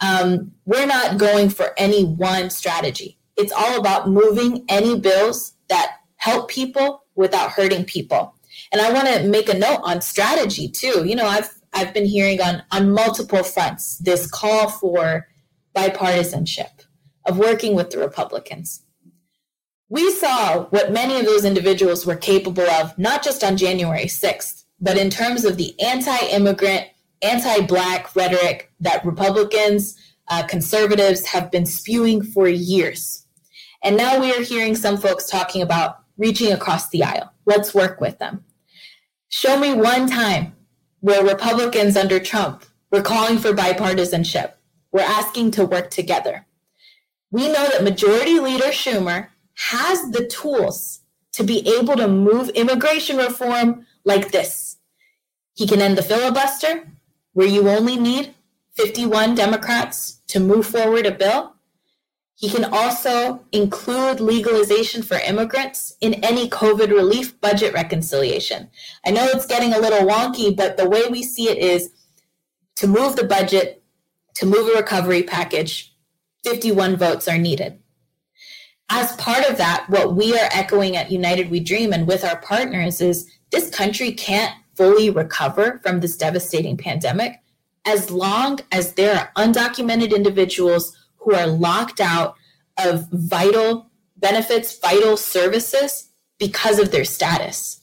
Um, 0.02 0.52
we're 0.66 0.86
not 0.86 1.18
going 1.18 1.48
for 1.48 1.74
any 1.78 2.04
one 2.04 2.50
strategy. 2.50 3.18
It's 3.38 3.54
all 3.54 3.80
about 3.80 4.10
moving 4.10 4.66
any 4.68 5.00
bills 5.00 5.54
that 5.70 6.00
help 6.18 6.50
people 6.50 7.06
without 7.18 7.52
hurting 7.52 7.84
people. 7.84 8.34
And 8.72 8.82
I 8.82 8.92
want 8.92 9.08
to 9.08 9.28
make 9.28 9.50
a 9.50 9.58
note 9.58 9.82
on 9.84 10.02
strategy 10.02 10.70
too. 10.70 11.04
You 11.06 11.16
know, 11.16 11.28
I've 11.28 11.50
I've 11.74 11.94
been 11.94 12.06
hearing 12.06 12.42
on 12.42 12.64
on 12.72 12.92
multiple 12.92 13.44
fronts 13.44 13.98
this 13.98 14.30
call 14.30 14.70
for 14.70 15.28
bipartisanship 15.76 16.86
of 17.26 17.38
working 17.38 17.76
with 17.76 17.90
the 17.90 18.00
Republicans. 18.00 18.84
We 19.90 20.12
saw 20.12 20.66
what 20.66 20.92
many 20.92 21.20
of 21.20 21.26
those 21.26 21.46
individuals 21.46 22.06
were 22.06 22.16
capable 22.16 22.70
of, 22.70 22.98
not 22.98 23.24
just 23.24 23.44
on 23.44 23.56
January 23.56 24.06
6th, 24.06 24.64
but 24.82 24.98
in 24.98 25.10
terms 25.10 25.46
of 25.46 25.58
the 25.58 25.80
anti 25.82 26.18
immigrant 26.28 26.88
anti 27.22 27.62
black 27.62 28.16
rhetoric 28.16 28.72
that 28.80 29.06
Republicans, 29.06 29.98
uh, 30.30 30.44
conservatives 30.46 31.26
have 31.26 31.52
been 31.52 31.66
spewing 31.66 32.22
for 32.22 32.48
years. 32.48 33.26
And 33.84 33.96
now 33.96 34.20
we 34.20 34.34
are 34.34 34.42
hearing 34.42 34.76
some 34.76 34.98
folks 34.98 35.30
talking 35.30 35.62
about 35.62 36.00
reaching 36.18 36.52
across 36.52 36.90
the 36.90 37.04
aisle. 37.04 37.34
Let's 37.46 37.74
work 37.74 38.02
with 38.02 38.20
them. 38.20 38.44
Show 39.30 39.60
me 39.60 39.74
one 39.74 40.08
time 40.08 40.56
where 41.00 41.24
Republicans 41.24 41.96
under 41.96 42.20
Trump 42.20 42.66
were 42.92 43.02
calling 43.02 43.38
for 43.38 43.54
bipartisanship. 43.54 44.54
We're 44.92 45.02
asking 45.02 45.52
to 45.52 45.66
work 45.66 45.92
together. 45.92 46.46
We 47.30 47.48
know 47.48 47.68
that 47.68 47.84
Majority 47.84 48.40
Leader 48.40 48.72
Schumer 48.72 49.28
has 49.56 50.12
the 50.12 50.26
tools 50.28 51.02
to 51.34 51.44
be 51.44 51.68
able 51.78 51.96
to 51.96 52.08
move 52.08 52.50
immigration 52.50 53.18
reform 53.18 53.86
like 54.06 54.32
this. 54.32 54.78
He 55.54 55.68
can 55.68 55.82
end 55.82 55.98
the 55.98 56.04
filibuster 56.04 56.90
where 57.34 57.48
you 57.48 57.70
only 57.70 57.98
need 57.98 58.34
51 58.76 59.36
Democrats 59.36 60.22
to 60.28 60.40
move 60.40 60.66
forward 60.66 61.06
a 61.06 61.12
bill. 61.12 61.57
He 62.38 62.50
can 62.50 62.66
also 62.66 63.44
include 63.52 64.20
legalization 64.20 65.02
for 65.02 65.18
immigrants 65.18 65.98
in 66.02 66.14
any 66.24 66.48
COVID 66.48 66.90
relief 66.90 67.42
budget 67.42 67.74
reconciliation. 67.74 68.70
I 69.04 69.10
know 69.10 69.26
it's 69.26 69.48
getting 69.48 69.74
a 69.74 69.80
little 69.80 70.08
wonky, 70.08 70.56
but 70.56 70.78
the 70.78 70.88
way 70.88 71.08
we 71.10 71.24
see 71.24 71.50
it 71.50 71.58
is 71.58 71.92
to 72.76 72.86
move 72.86 73.16
the 73.16 73.24
budget, 73.24 73.82
to 74.36 74.46
move 74.46 74.70
a 74.70 74.78
recovery 74.78 75.24
package, 75.24 75.96
51 76.44 76.96
votes 76.96 77.28
are 77.28 77.40
needed. 77.40 77.80
As 78.88 79.16
part 79.16 79.50
of 79.50 79.58
that, 79.58 79.88
what 79.90 80.16
we 80.16 80.38
are 80.38 80.50
echoing 80.54 80.96
at 80.96 81.12
United 81.12 81.50
We 81.50 81.60
Dream 81.60 81.92
and 81.92 82.08
with 82.08 82.24
our 82.24 82.40
partners 82.42 83.02
is 83.02 83.28
this 83.52 83.72
country 83.72 84.12
can't 84.12 84.54
fully 84.76 85.10
recover 85.10 85.80
from 85.82 86.02
this 86.02 86.16
devastating 86.16 86.78
pandemic 86.78 87.42
as 87.88 88.12
long 88.12 88.60
as 88.72 88.94
there 88.94 89.16
are 89.16 89.32
undocumented 89.44 90.16
individuals 90.16 90.96
who 91.28 91.36
are 91.36 91.48
locked 91.48 92.00
out 92.00 92.36
of 92.78 93.10
vital 93.12 93.92
benefits, 94.16 94.80
vital 94.80 95.18
services 95.18 96.10
because 96.40 96.80
of 96.80 96.92
their 96.92 97.04
status. 97.04 97.82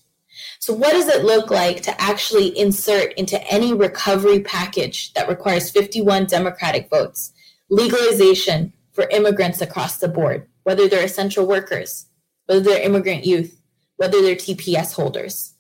So, 0.61 0.73
what 0.73 0.93
does 0.93 1.09
it 1.09 1.27
look 1.27 1.51
like 1.51 1.83
to 1.83 2.01
actually 2.01 2.59
insert 2.59 3.13
into 3.19 3.39
any 3.53 3.75
recovery 3.75 4.41
package 4.41 5.13
that 5.13 5.29
requires 5.29 5.71
51 5.71 6.25
Democratic 6.25 6.89
votes 6.89 7.35
legalization 7.69 8.73
for 8.93 9.11
immigrants 9.11 9.61
across 9.61 9.99
the 9.99 10.09
board, 10.09 10.49
whether 10.63 10.89
they're 10.89 11.05
essential 11.05 11.47
workers, 11.47 12.07
whether 12.47 12.61
they're 12.61 12.83
immigrant 12.83 13.27
youth, 13.27 13.61
whether 13.97 14.23
they're 14.23 14.37
TPS 14.37 14.95
holders? 14.95 15.53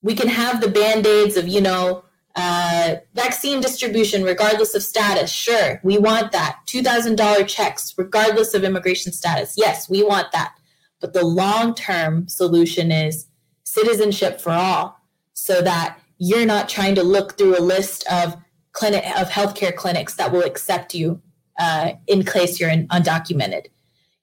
We 0.00 0.14
can 0.14 0.28
have 0.28 0.62
the 0.62 0.70
band 0.70 1.06
aids 1.06 1.36
of, 1.36 1.48
you 1.48 1.60
know, 1.60 2.02
uh, 2.36 2.96
vaccine 3.14 3.60
distribution, 3.60 4.22
regardless 4.22 4.74
of 4.74 4.82
status. 4.82 5.32
Sure, 5.32 5.80
we 5.82 5.98
want 5.98 6.32
that. 6.32 6.58
$2,000 6.66 7.48
checks, 7.48 7.94
regardless 7.96 8.52
of 8.52 8.62
immigration 8.62 9.12
status. 9.12 9.54
Yes, 9.56 9.88
we 9.88 10.04
want 10.04 10.30
that. 10.32 10.54
But 11.00 11.14
the 11.14 11.24
long 11.24 11.74
term 11.74 12.28
solution 12.28 12.92
is 12.92 13.26
citizenship 13.64 14.40
for 14.40 14.52
all 14.52 15.00
so 15.32 15.62
that 15.62 15.98
you're 16.18 16.46
not 16.46 16.68
trying 16.68 16.94
to 16.94 17.02
look 17.02 17.36
through 17.36 17.58
a 17.58 17.60
list 17.60 18.06
of 18.10 18.36
clinic 18.72 19.04
of 19.18 19.28
healthcare 19.28 19.74
clinics 19.74 20.14
that 20.14 20.32
will 20.32 20.42
accept 20.42 20.94
you 20.94 21.20
uh, 21.58 21.92
in 22.06 22.22
case 22.22 22.60
you're 22.60 22.70
undocumented. 22.70 23.66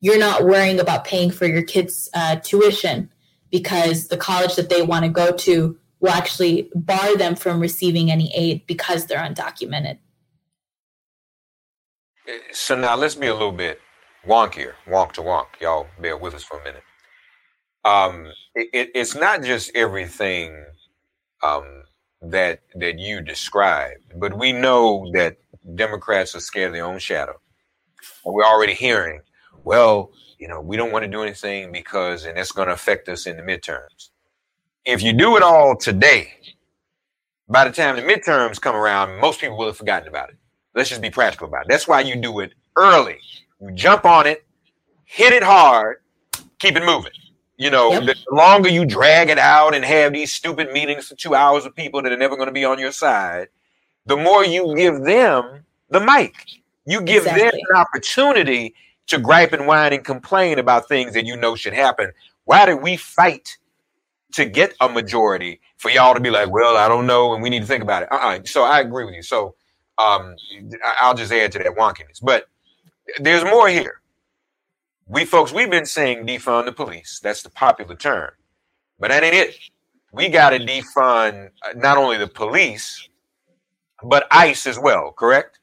You're 0.01 0.19
not 0.19 0.43
worrying 0.43 0.79
about 0.79 1.05
paying 1.05 1.31
for 1.31 1.45
your 1.45 1.63
kids' 1.63 2.09
uh, 2.13 2.35
tuition 2.37 3.09
because 3.51 4.07
the 4.07 4.17
college 4.17 4.55
that 4.55 4.69
they 4.69 4.81
want 4.81 5.05
to 5.05 5.09
go 5.09 5.31
to 5.31 5.77
will 6.03 6.11
actually 6.11 6.69
bar 6.75 7.17
them 7.17 7.35
from 7.35 7.59
receiving 7.59 8.11
any 8.11 8.31
aid 8.35 8.61
because 8.67 9.07
they're 9.07 9.17
undocumented. 9.17 9.97
So 12.51 12.75
now 12.75 12.95
let's 12.95 13.15
be 13.15 13.27
a 13.27 13.33
little 13.33 13.51
bit 13.51 13.81
wonkier, 14.27 14.73
wonk 14.87 15.13
to 15.13 15.21
wonk. 15.21 15.47
Y'all 15.59 15.87
bear 15.99 16.15
with 16.15 16.35
us 16.35 16.43
for 16.43 16.59
a 16.59 16.63
minute 16.63 16.83
um, 17.85 18.31
it, 18.55 18.91
it's 18.95 19.15
not 19.15 19.43
just 19.43 19.71
everything 19.75 20.65
um, 21.43 21.83
that 22.21 22.61
that 22.75 22.99
you 22.99 23.21
described, 23.21 24.13
but 24.15 24.37
we 24.37 24.53
know 24.53 25.09
that 25.13 25.37
Democrats 25.75 26.35
are 26.35 26.39
scared 26.39 26.67
of 26.67 26.73
their 26.73 26.85
own 26.85 26.99
shadow. 26.99 27.35
And 28.25 28.33
we're 28.33 28.45
already 28.45 28.73
hearing, 28.73 29.21
well, 29.63 30.11
you 30.39 30.47
know, 30.47 30.61
we 30.61 30.77
don't 30.77 30.91
want 30.91 31.03
to 31.03 31.11
do 31.11 31.23
anything 31.23 31.71
because, 31.71 32.25
and 32.25 32.37
that's 32.37 32.51
going 32.51 32.67
to 32.67 32.73
affect 32.73 33.09
us 33.09 33.25
in 33.25 33.37
the 33.37 33.43
midterms. 33.43 34.09
If 34.85 35.01
you 35.01 35.13
do 35.13 35.37
it 35.37 35.43
all 35.43 35.77
today, 35.77 36.33
by 37.47 37.63
the 37.63 37.71
time 37.71 37.95
the 37.95 38.01
midterms 38.01 38.59
come 38.59 38.75
around, 38.75 39.19
most 39.19 39.39
people 39.39 39.57
will 39.57 39.67
have 39.67 39.77
forgotten 39.77 40.09
about 40.09 40.29
it. 40.29 40.35
Let's 40.75 40.89
just 40.89 41.01
be 41.01 41.09
practical 41.09 41.47
about 41.47 41.63
it. 41.63 41.67
That's 41.69 41.87
why 41.87 42.01
you 42.01 42.15
do 42.15 42.41
it 42.41 42.51
early. 42.75 43.19
You 43.61 43.71
jump 43.71 44.03
on 44.03 44.27
it, 44.27 44.45
hit 45.05 45.31
it 45.31 45.43
hard, 45.43 45.97
keep 46.59 46.75
it 46.75 46.83
moving. 46.83 47.13
You 47.57 47.69
know, 47.69 47.93
yep. 47.93 48.03
the 48.03 48.35
longer 48.35 48.67
you 48.67 48.83
drag 48.83 49.29
it 49.29 49.37
out 49.37 49.73
and 49.73 49.85
have 49.85 50.11
these 50.11 50.33
stupid 50.33 50.73
meetings 50.73 51.07
for 51.07 51.15
two 51.15 51.35
hours 51.35 51.63
with 51.63 51.75
people 51.75 52.01
that 52.01 52.11
are 52.11 52.17
never 52.17 52.35
going 52.35 52.47
to 52.47 52.53
be 52.53 52.65
on 52.65 52.79
your 52.79 52.91
side, 52.91 53.47
the 54.05 54.17
more 54.17 54.43
you 54.43 54.75
give 54.75 55.03
them 55.03 55.63
the 55.89 56.01
mic. 56.01 56.33
You 56.85 57.01
give 57.01 57.23
exactly. 57.23 57.43
them 57.43 57.59
an 57.69 57.77
opportunity 57.77 58.75
to 59.07 59.17
gripe 59.17 59.53
and 59.53 59.65
whine 59.65 59.93
and 59.93 60.03
complain 60.03 60.59
about 60.59 60.89
things 60.89 61.13
that 61.13 61.25
you 61.25 61.37
know 61.37 61.55
should 61.55 61.73
happen. 61.73 62.11
Why 62.45 62.65
did 62.65 62.81
we 62.81 62.97
fight 62.97 63.57
to 64.33 64.45
get 64.45 64.73
a 64.81 64.89
majority 64.89 65.61
for 65.77 65.89
y'all 65.89 66.13
to 66.13 66.19
be 66.19 66.29
like, 66.29 66.49
well, 66.49 66.77
I 66.77 66.87
don't 66.87 67.07
know, 67.07 67.33
and 67.33 67.41
we 67.41 67.49
need 67.49 67.61
to 67.61 67.65
think 67.65 67.83
about 67.83 68.03
it? 68.03 68.11
Uh-uh. 68.11 68.39
So 68.45 68.63
I 68.63 68.79
agree 68.79 69.05
with 69.05 69.15
you. 69.15 69.23
So 69.23 69.55
um, 69.97 70.35
I'll 70.99 71.15
just 71.15 71.31
add 71.31 71.51
to 71.53 71.59
that 71.59 71.75
wonkiness. 71.75 72.19
But 72.21 72.47
there's 73.19 73.43
more 73.43 73.69
here 73.69 74.01
we 75.07 75.25
folks, 75.25 75.51
we've 75.51 75.69
been 75.69 75.85
saying 75.85 76.25
defund 76.25 76.65
the 76.65 76.71
police. 76.71 77.19
That's 77.21 77.43
the 77.43 77.49
popular 77.49 77.95
term. 77.95 78.31
But 78.99 79.09
that 79.09 79.23
ain't 79.23 79.35
it. 79.35 79.57
We 80.11 80.29
got 80.29 80.51
to 80.51 80.59
defund 80.59 81.49
uh, 81.63 81.73
not 81.75 81.97
only 81.97 82.17
the 82.17 82.27
police, 82.27 83.09
but 84.03 84.27
ICE 84.31 84.67
as 84.67 84.79
well, 84.79 85.11
correct? 85.11 85.59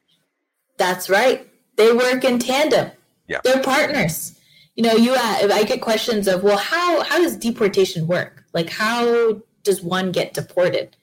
That's 0.77 1.09
right. 1.09 1.47
They 1.77 1.93
work 1.93 2.23
in 2.23 2.39
tandem. 2.39 2.91
Yeah. 3.27 3.39
They're 3.43 3.63
partners. 3.63 4.37
You 4.75 4.83
know, 4.83 4.93
you 4.93 5.13
uh, 5.13 5.49
I 5.51 5.63
get 5.63 5.81
questions 5.81 6.27
of, 6.27 6.43
well, 6.43 6.57
how 6.57 7.03
how 7.03 7.17
does 7.17 7.35
deportation 7.35 8.07
work? 8.07 8.40
Like 8.53 8.69
how 8.69 9.41
does 9.63 9.81
one 9.81 10.11
get 10.11 10.33
deported? 10.33 10.95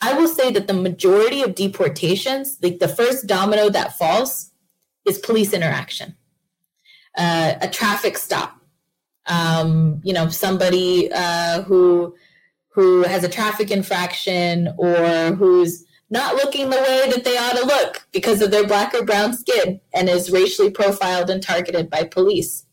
I 0.00 0.14
will 0.14 0.28
say 0.28 0.50
that 0.52 0.66
the 0.66 0.74
majority 0.74 1.42
of 1.42 1.54
deportations, 1.54 2.58
like 2.62 2.78
the 2.78 2.88
first 2.88 3.26
domino 3.26 3.68
that 3.70 3.98
falls 3.98 4.50
is 5.06 5.18
police 5.18 5.52
interaction 5.52 6.16
uh, 7.16 7.54
a 7.60 7.68
traffic 7.68 8.16
stop. 8.16 8.56
Um, 9.26 10.00
you 10.04 10.12
know, 10.12 10.28
somebody 10.28 11.10
uh, 11.12 11.62
who 11.62 12.14
who 12.72 13.02
has 13.02 13.24
a 13.24 13.28
traffic 13.28 13.70
infraction 13.70 14.72
or 14.78 15.34
who's 15.34 15.84
not 16.08 16.36
looking 16.36 16.70
the 16.70 16.76
way 16.76 17.10
that 17.10 17.24
they 17.24 17.36
ought 17.36 17.56
to 17.56 17.66
look 17.66 18.06
because 18.12 18.42
of 18.42 18.50
their 18.50 18.66
black 18.66 18.94
or 18.94 19.04
brown 19.04 19.36
skin 19.36 19.80
and 19.92 20.08
is 20.08 20.30
racially 20.30 20.70
profiled 20.70 21.30
and 21.30 21.42
targeted 21.42 21.90
by 21.90 22.04
police. 22.04 22.64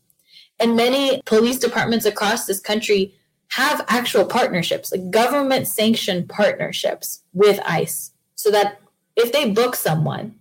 And 0.60 0.76
many 0.76 1.20
police 1.26 1.58
departments 1.58 2.06
across 2.06 2.46
this 2.46 2.60
country 2.60 3.14
have 3.48 3.84
actual 3.88 4.24
partnerships, 4.24 4.92
like 4.92 5.10
government 5.10 5.66
sanctioned 5.66 6.28
partnerships 6.28 7.22
with 7.32 7.60
ICE, 7.64 8.12
so 8.34 8.50
that 8.50 8.80
if 9.16 9.32
they 9.32 9.50
book 9.50 9.74
someone 9.74 10.34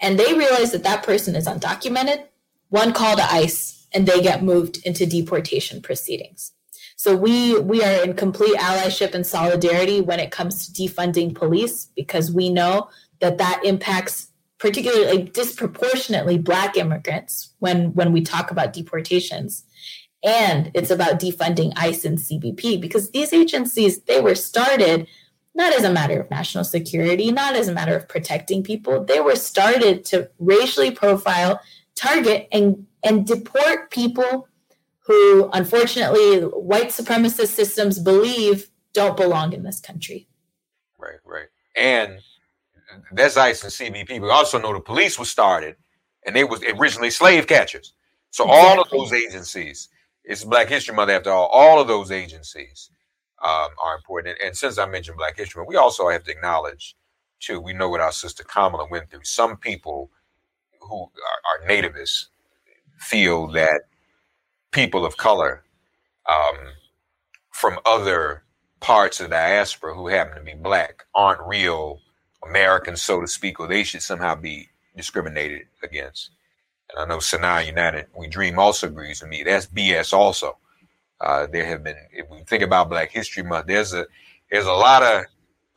and 0.00 0.18
they 0.18 0.34
realize 0.34 0.72
that 0.72 0.84
that 0.84 1.02
person 1.02 1.34
is 1.34 1.46
undocumented, 1.46 2.24
one 2.68 2.92
call 2.92 3.16
to 3.16 3.32
ICE 3.32 3.86
and 3.92 4.06
they 4.06 4.20
get 4.20 4.42
moved 4.42 4.78
into 4.84 5.06
deportation 5.06 5.80
proceedings. 5.80 6.52
So 6.96 7.16
we 7.16 7.58
we 7.60 7.82
are 7.82 8.04
in 8.04 8.14
complete 8.14 8.56
allyship 8.56 9.14
and 9.14 9.26
solidarity 9.26 10.00
when 10.00 10.20
it 10.20 10.30
comes 10.30 10.66
to 10.66 10.82
defunding 10.82 11.34
police 11.34 11.88
because 11.96 12.32
we 12.32 12.50
know 12.50 12.90
that 13.20 13.38
that 13.38 13.60
impacts 13.64 14.28
particularly 14.58 15.22
disproportionately 15.22 16.38
black 16.38 16.76
immigrants 16.76 17.54
when 17.60 17.94
when 17.94 18.12
we 18.12 18.20
talk 18.20 18.50
about 18.50 18.72
deportations 18.72 19.62
and 20.22 20.70
it's 20.74 20.90
about 20.90 21.20
defunding 21.20 21.72
ICE 21.76 22.04
and 22.04 22.18
CBP 22.18 22.80
because 22.80 23.10
these 23.10 23.32
agencies 23.32 24.00
they 24.02 24.20
were 24.20 24.34
started 24.34 25.06
not 25.54 25.72
as 25.72 25.82
a 25.82 25.92
matter 25.92 26.20
of 26.20 26.30
national 26.30 26.62
security, 26.62 27.32
not 27.32 27.56
as 27.56 27.66
a 27.66 27.72
matter 27.72 27.96
of 27.96 28.08
protecting 28.08 28.62
people. 28.62 29.04
They 29.04 29.20
were 29.20 29.34
started 29.34 30.04
to 30.06 30.30
racially 30.38 30.92
profile 30.92 31.60
target 31.94 32.48
and 32.52 32.86
and 33.02 33.26
deport 33.26 33.90
people 33.90 34.48
who 35.00 35.48
unfortunately 35.52 36.40
white 36.40 36.88
supremacist 36.88 37.48
systems 37.48 37.98
believe 37.98 38.70
don't 38.92 39.16
belong 39.16 39.52
in 39.52 39.62
this 39.62 39.80
country. 39.80 40.28
Right, 40.98 41.18
right. 41.24 41.46
And 41.76 42.20
that's 43.12 43.36
ICE 43.36 43.62
and 43.62 43.72
CBP. 43.72 44.20
We 44.20 44.30
also 44.30 44.60
know 44.60 44.72
the 44.72 44.80
police 44.80 45.18
was 45.18 45.30
started 45.30 45.76
and 46.26 46.34
they 46.36 46.44
was 46.44 46.62
originally 46.62 47.10
slave 47.10 47.46
catchers. 47.46 47.94
So 48.30 48.44
exactly. 48.44 48.68
all 48.68 48.82
of 48.82 48.90
those 48.90 49.12
agencies, 49.12 49.88
it's 50.28 50.44
Black 50.44 50.68
History 50.68 50.94
Month 50.94 51.10
after 51.10 51.30
all, 51.30 51.46
all 51.46 51.80
of 51.80 51.88
those 51.88 52.12
agencies 52.12 52.90
um, 53.42 53.70
are 53.82 53.96
important. 53.96 54.36
And, 54.38 54.48
and 54.48 54.56
since 54.56 54.78
I 54.78 54.86
mentioned 54.86 55.16
Black 55.16 55.36
History 55.36 55.60
Month, 55.60 55.70
we 55.70 55.76
also 55.76 56.08
have 56.10 56.22
to 56.24 56.30
acknowledge 56.30 56.94
too, 57.40 57.60
we 57.60 57.72
know 57.72 57.88
what 57.88 58.00
our 58.00 58.12
sister 58.12 58.44
Kamala 58.44 58.86
went 58.90 59.10
through. 59.10 59.24
Some 59.24 59.56
people 59.56 60.10
who 60.80 61.02
are, 61.02 61.64
are 61.64 61.68
nativists 61.68 62.26
feel 62.98 63.48
that 63.52 63.82
people 64.70 65.06
of 65.06 65.16
color 65.16 65.64
um, 66.28 66.56
from 67.50 67.78
other 67.86 68.42
parts 68.80 69.20
of 69.20 69.30
the 69.30 69.34
diaspora 69.34 69.94
who 69.94 70.08
happen 70.08 70.36
to 70.36 70.42
be 70.42 70.54
black 70.54 71.04
aren't 71.14 71.40
real 71.46 72.00
Americans, 72.46 73.02
so 73.02 73.20
to 73.20 73.26
speak, 73.26 73.58
or 73.60 73.66
they 73.66 73.82
should 73.82 74.02
somehow 74.02 74.34
be 74.34 74.68
discriminated 74.96 75.62
against. 75.82 76.30
And 76.90 76.98
I 76.98 77.04
know 77.06 77.18
Sanaa 77.18 77.66
United, 77.66 78.06
We 78.16 78.28
Dream 78.28 78.58
also 78.58 78.86
agrees 78.86 79.20
with 79.20 79.30
me. 79.30 79.42
That's 79.42 79.66
BS 79.66 80.12
also. 80.12 80.58
Uh, 81.20 81.46
there 81.46 81.66
have 81.66 81.82
been, 81.82 81.96
if 82.12 82.28
we 82.30 82.42
think 82.44 82.62
about 82.62 82.88
Black 82.88 83.10
History 83.10 83.42
Month, 83.42 83.66
there's 83.66 83.92
a 83.92 84.06
there's 84.50 84.66
a 84.66 84.72
lot 84.72 85.02
of 85.02 85.24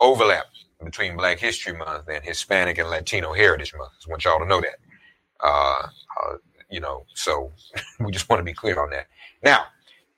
overlap 0.00 0.46
between 0.82 1.16
Black 1.16 1.38
History 1.38 1.76
Month 1.76 2.08
and 2.08 2.24
Hispanic 2.24 2.78
and 2.78 2.88
Latino 2.88 3.32
Heritage 3.32 3.74
Month. 3.76 3.90
I 3.92 3.96
just 3.96 4.08
want 4.08 4.24
y'all 4.24 4.38
to 4.38 4.46
know 4.46 4.60
that. 4.60 4.76
Uh, 5.42 5.86
uh, 6.24 6.36
you 6.70 6.80
know, 6.80 7.04
so 7.14 7.52
we 8.00 8.12
just 8.12 8.28
want 8.28 8.40
to 8.40 8.44
be 8.44 8.54
clear 8.54 8.82
on 8.82 8.90
that. 8.90 9.06
Now, 9.42 9.64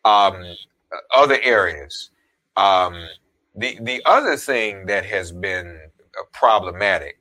um, 0.04 0.54
other 1.14 1.38
areas. 1.42 2.10
Um, 2.56 3.08
the 3.56 3.78
the 3.80 4.02
other 4.04 4.36
thing 4.36 4.86
that 4.86 5.04
has 5.04 5.32
been 5.32 5.80
uh, 6.18 6.22
problematic 6.32 7.18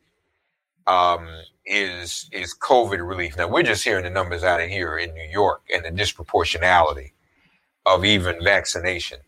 um, 0.88 1.28
is 1.66 2.30
is 2.32 2.56
COVID 2.58 3.08
relief. 3.08 3.38
Now 3.38 3.48
we're 3.48 3.64
just 3.64 3.84
hearing 3.84 4.04
the 4.04 4.10
numbers 4.10 4.44
out 4.44 4.62
of 4.62 4.70
here 4.70 4.98
in 4.98 5.14
New 5.14 5.30
York 5.30 5.62
and 5.74 5.84
the 5.86 5.92
disproportionality 5.92 7.12
of 7.86 8.06
even 8.06 8.44
vaccination. 8.44 9.20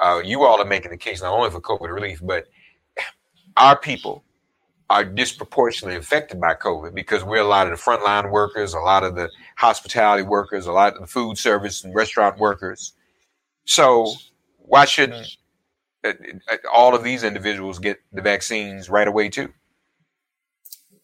Uh, 0.00 0.20
you 0.24 0.44
all 0.44 0.60
are 0.60 0.66
making 0.66 0.90
the 0.90 0.96
case 0.96 1.22
not 1.22 1.32
only 1.32 1.50
for 1.50 1.60
COVID 1.60 1.92
relief, 1.92 2.20
but 2.22 2.46
our 3.56 3.78
people 3.78 4.22
are 4.88 5.04
disproportionately 5.04 5.98
affected 5.98 6.40
by 6.40 6.54
COVID 6.54 6.94
because 6.94 7.24
we're 7.24 7.40
a 7.40 7.44
lot 7.44 7.66
of 7.66 7.76
the 7.76 7.82
frontline 7.82 8.30
workers, 8.30 8.72
a 8.74 8.78
lot 8.78 9.02
of 9.02 9.16
the 9.16 9.28
hospitality 9.56 10.22
workers, 10.22 10.66
a 10.66 10.72
lot 10.72 10.94
of 10.94 11.00
the 11.00 11.06
food 11.06 11.36
service 11.36 11.82
and 11.82 11.94
restaurant 11.94 12.38
workers. 12.38 12.92
So 13.64 14.12
why 14.58 14.84
shouldn't 14.84 15.36
uh, 16.04 16.12
uh, 16.50 16.56
all 16.72 16.94
of 16.94 17.02
these 17.02 17.24
individuals 17.24 17.78
get 17.78 17.98
the 18.12 18.22
vaccines 18.22 18.88
right 18.88 19.08
away 19.08 19.28
too? 19.28 19.52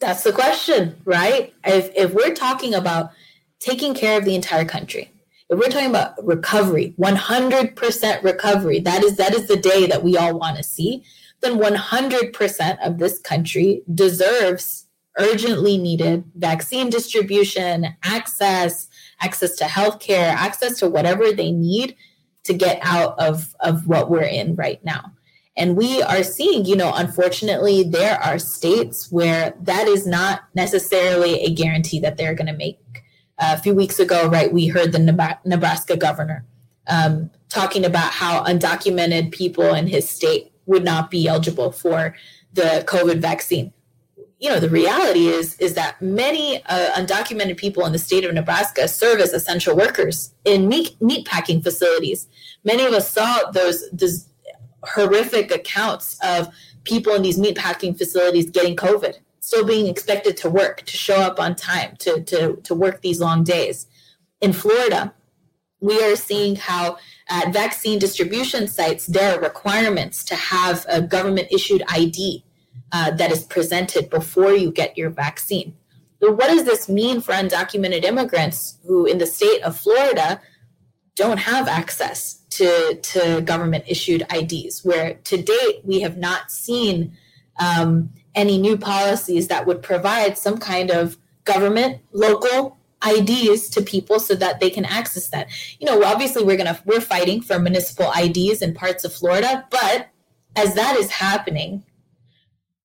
That's 0.02 0.24
the 0.24 0.32
question, 0.32 1.00
right? 1.04 1.54
If 1.64 1.90
if 1.94 2.12
we're 2.12 2.34
talking 2.34 2.74
about 2.74 3.12
taking 3.60 3.94
care 3.94 4.18
of 4.18 4.24
the 4.24 4.34
entire 4.34 4.64
country, 4.64 5.12
if 5.48 5.56
we're 5.56 5.68
talking 5.68 5.90
about 5.90 6.14
recovery, 6.26 6.92
100% 6.98 8.22
recovery, 8.24 8.80
that 8.80 9.04
is 9.04 9.16
that 9.16 9.32
is 9.32 9.46
the 9.46 9.56
day 9.56 9.86
that 9.86 10.02
we 10.02 10.16
all 10.16 10.36
want 10.36 10.56
to 10.56 10.64
see, 10.64 11.04
then 11.40 11.56
100% 11.56 12.78
of 12.84 12.98
this 12.98 13.20
country 13.20 13.82
deserves 13.94 14.86
urgently 15.18 15.78
needed 15.78 16.24
vaccine 16.34 16.90
distribution, 16.90 17.94
access, 18.02 18.88
access 19.20 19.54
to 19.54 19.64
healthcare, 19.64 20.32
access 20.34 20.80
to 20.80 20.90
whatever 20.90 21.30
they 21.32 21.52
need 21.52 21.94
to 22.42 22.54
get 22.54 22.80
out 22.82 23.16
of, 23.20 23.54
of 23.60 23.86
what 23.86 24.10
we're 24.10 24.22
in 24.22 24.56
right 24.56 24.84
now. 24.84 25.12
And 25.56 25.76
we 25.76 26.02
are 26.02 26.22
seeing, 26.22 26.64
you 26.64 26.76
know, 26.76 26.92
unfortunately, 26.94 27.82
there 27.82 28.18
are 28.22 28.38
states 28.38 29.12
where 29.12 29.54
that 29.60 29.86
is 29.86 30.06
not 30.06 30.44
necessarily 30.54 31.40
a 31.40 31.50
guarantee 31.50 32.00
that 32.00 32.16
they're 32.16 32.34
going 32.34 32.46
to 32.46 32.56
make. 32.56 32.78
Uh, 33.38 33.54
a 33.58 33.62
few 33.62 33.74
weeks 33.74 33.98
ago, 33.98 34.28
right, 34.28 34.52
we 34.52 34.68
heard 34.68 34.92
the 34.92 35.38
Nebraska 35.44 35.96
governor 35.96 36.46
um, 36.86 37.30
talking 37.48 37.84
about 37.84 38.12
how 38.12 38.44
undocumented 38.44 39.32
people 39.32 39.74
in 39.74 39.86
his 39.86 40.08
state 40.08 40.52
would 40.66 40.84
not 40.84 41.10
be 41.10 41.28
eligible 41.28 41.72
for 41.72 42.14
the 42.54 42.84
COVID 42.86 43.18
vaccine 43.18 43.72
you 44.42 44.48
know 44.48 44.58
the 44.58 44.68
reality 44.68 45.28
is 45.28 45.54
is 45.58 45.74
that 45.74 46.02
many 46.02 46.62
uh, 46.66 46.90
undocumented 46.96 47.56
people 47.56 47.86
in 47.86 47.92
the 47.92 47.98
state 47.98 48.24
of 48.24 48.34
Nebraska 48.34 48.88
serve 48.88 49.20
as 49.20 49.32
essential 49.32 49.76
workers 49.76 50.34
in 50.44 50.66
meat 50.68 51.00
meat 51.00 51.24
packing 51.26 51.62
facilities. 51.62 52.26
Many 52.64 52.84
of 52.84 52.92
us 52.92 53.08
saw 53.08 53.50
those 53.52 53.88
those 53.90 54.28
horrific 54.84 55.50
accounts 55.50 56.18
of 56.22 56.48
people 56.84 57.14
in 57.14 57.22
these 57.22 57.38
meat 57.38 57.56
packing 57.56 57.94
facilities 57.94 58.50
getting 58.50 58.76
COVID, 58.76 59.18
still 59.40 59.64
being 59.64 59.86
expected 59.86 60.36
to 60.38 60.50
work, 60.50 60.82
to 60.86 60.96
show 60.96 61.16
up 61.16 61.38
on 61.38 61.54
time, 61.54 61.96
to 62.00 62.22
to 62.24 62.56
to 62.56 62.74
work 62.74 63.02
these 63.02 63.20
long 63.20 63.44
days. 63.44 63.86
In 64.40 64.52
Florida, 64.52 65.14
we 65.80 66.02
are 66.02 66.16
seeing 66.16 66.56
how 66.56 66.96
at 67.28 67.52
vaccine 67.52 67.98
distribution 67.98 68.68
sites 68.68 69.06
there 69.06 69.36
are 69.36 69.40
requirements 69.40 70.24
to 70.24 70.36
have 70.36 70.86
a 70.88 71.00
government 71.00 71.48
issued 71.50 71.82
ID 71.88 72.44
uh, 72.92 73.10
that 73.12 73.32
is 73.32 73.44
presented 73.44 74.10
before 74.10 74.52
you 74.52 74.70
get 74.70 74.96
your 74.96 75.10
vaccine. 75.10 75.74
But 76.20 76.36
what 76.36 76.48
does 76.48 76.64
this 76.64 76.88
mean 76.88 77.20
for 77.20 77.32
undocumented 77.32 78.04
immigrants 78.04 78.78
who, 78.86 79.06
in 79.06 79.18
the 79.18 79.26
state 79.26 79.60
of 79.62 79.76
Florida, 79.76 80.40
don't 81.14 81.38
have 81.38 81.68
access 81.68 82.35
to, 82.51 82.98
to 83.03 83.40
government 83.42 83.85
issued 83.87 84.27
IDs? 84.33 84.85
Where 84.85 85.14
to 85.14 85.42
date, 85.42 85.81
we 85.85 86.01
have 86.01 86.16
not 86.16 86.51
seen 86.51 87.16
um, 87.61 88.11
any 88.35 88.59
new 88.59 88.77
policies 88.77 89.48
that 89.48 89.66
would 89.66 89.83
provide 89.83 90.38
some 90.38 90.59
kind 90.59 90.90
of 90.90 91.16
government, 91.44 92.01
local 92.12 92.79
IDs 93.07 93.68
to 93.70 93.83
people 93.83 94.20
so 94.20 94.35
that 94.35 94.61
they 94.61 94.70
can 94.70 94.85
access 94.85 95.29
that. 95.29 95.48
You 95.81 95.87
know, 95.87 96.03
obviously 96.05 96.44
we're 96.44 96.57
gonna 96.57 96.81
we're 96.85 97.01
fighting 97.01 97.42
for 97.42 97.59
municipal 97.59 98.12
IDs 98.16 98.62
in 98.62 98.75
parts 98.75 99.05
of 99.05 99.12
Florida, 99.12 99.66
but 99.70 100.09
as 100.55 100.75
that 100.75 100.96
is 100.96 101.11
happening, 101.11 101.83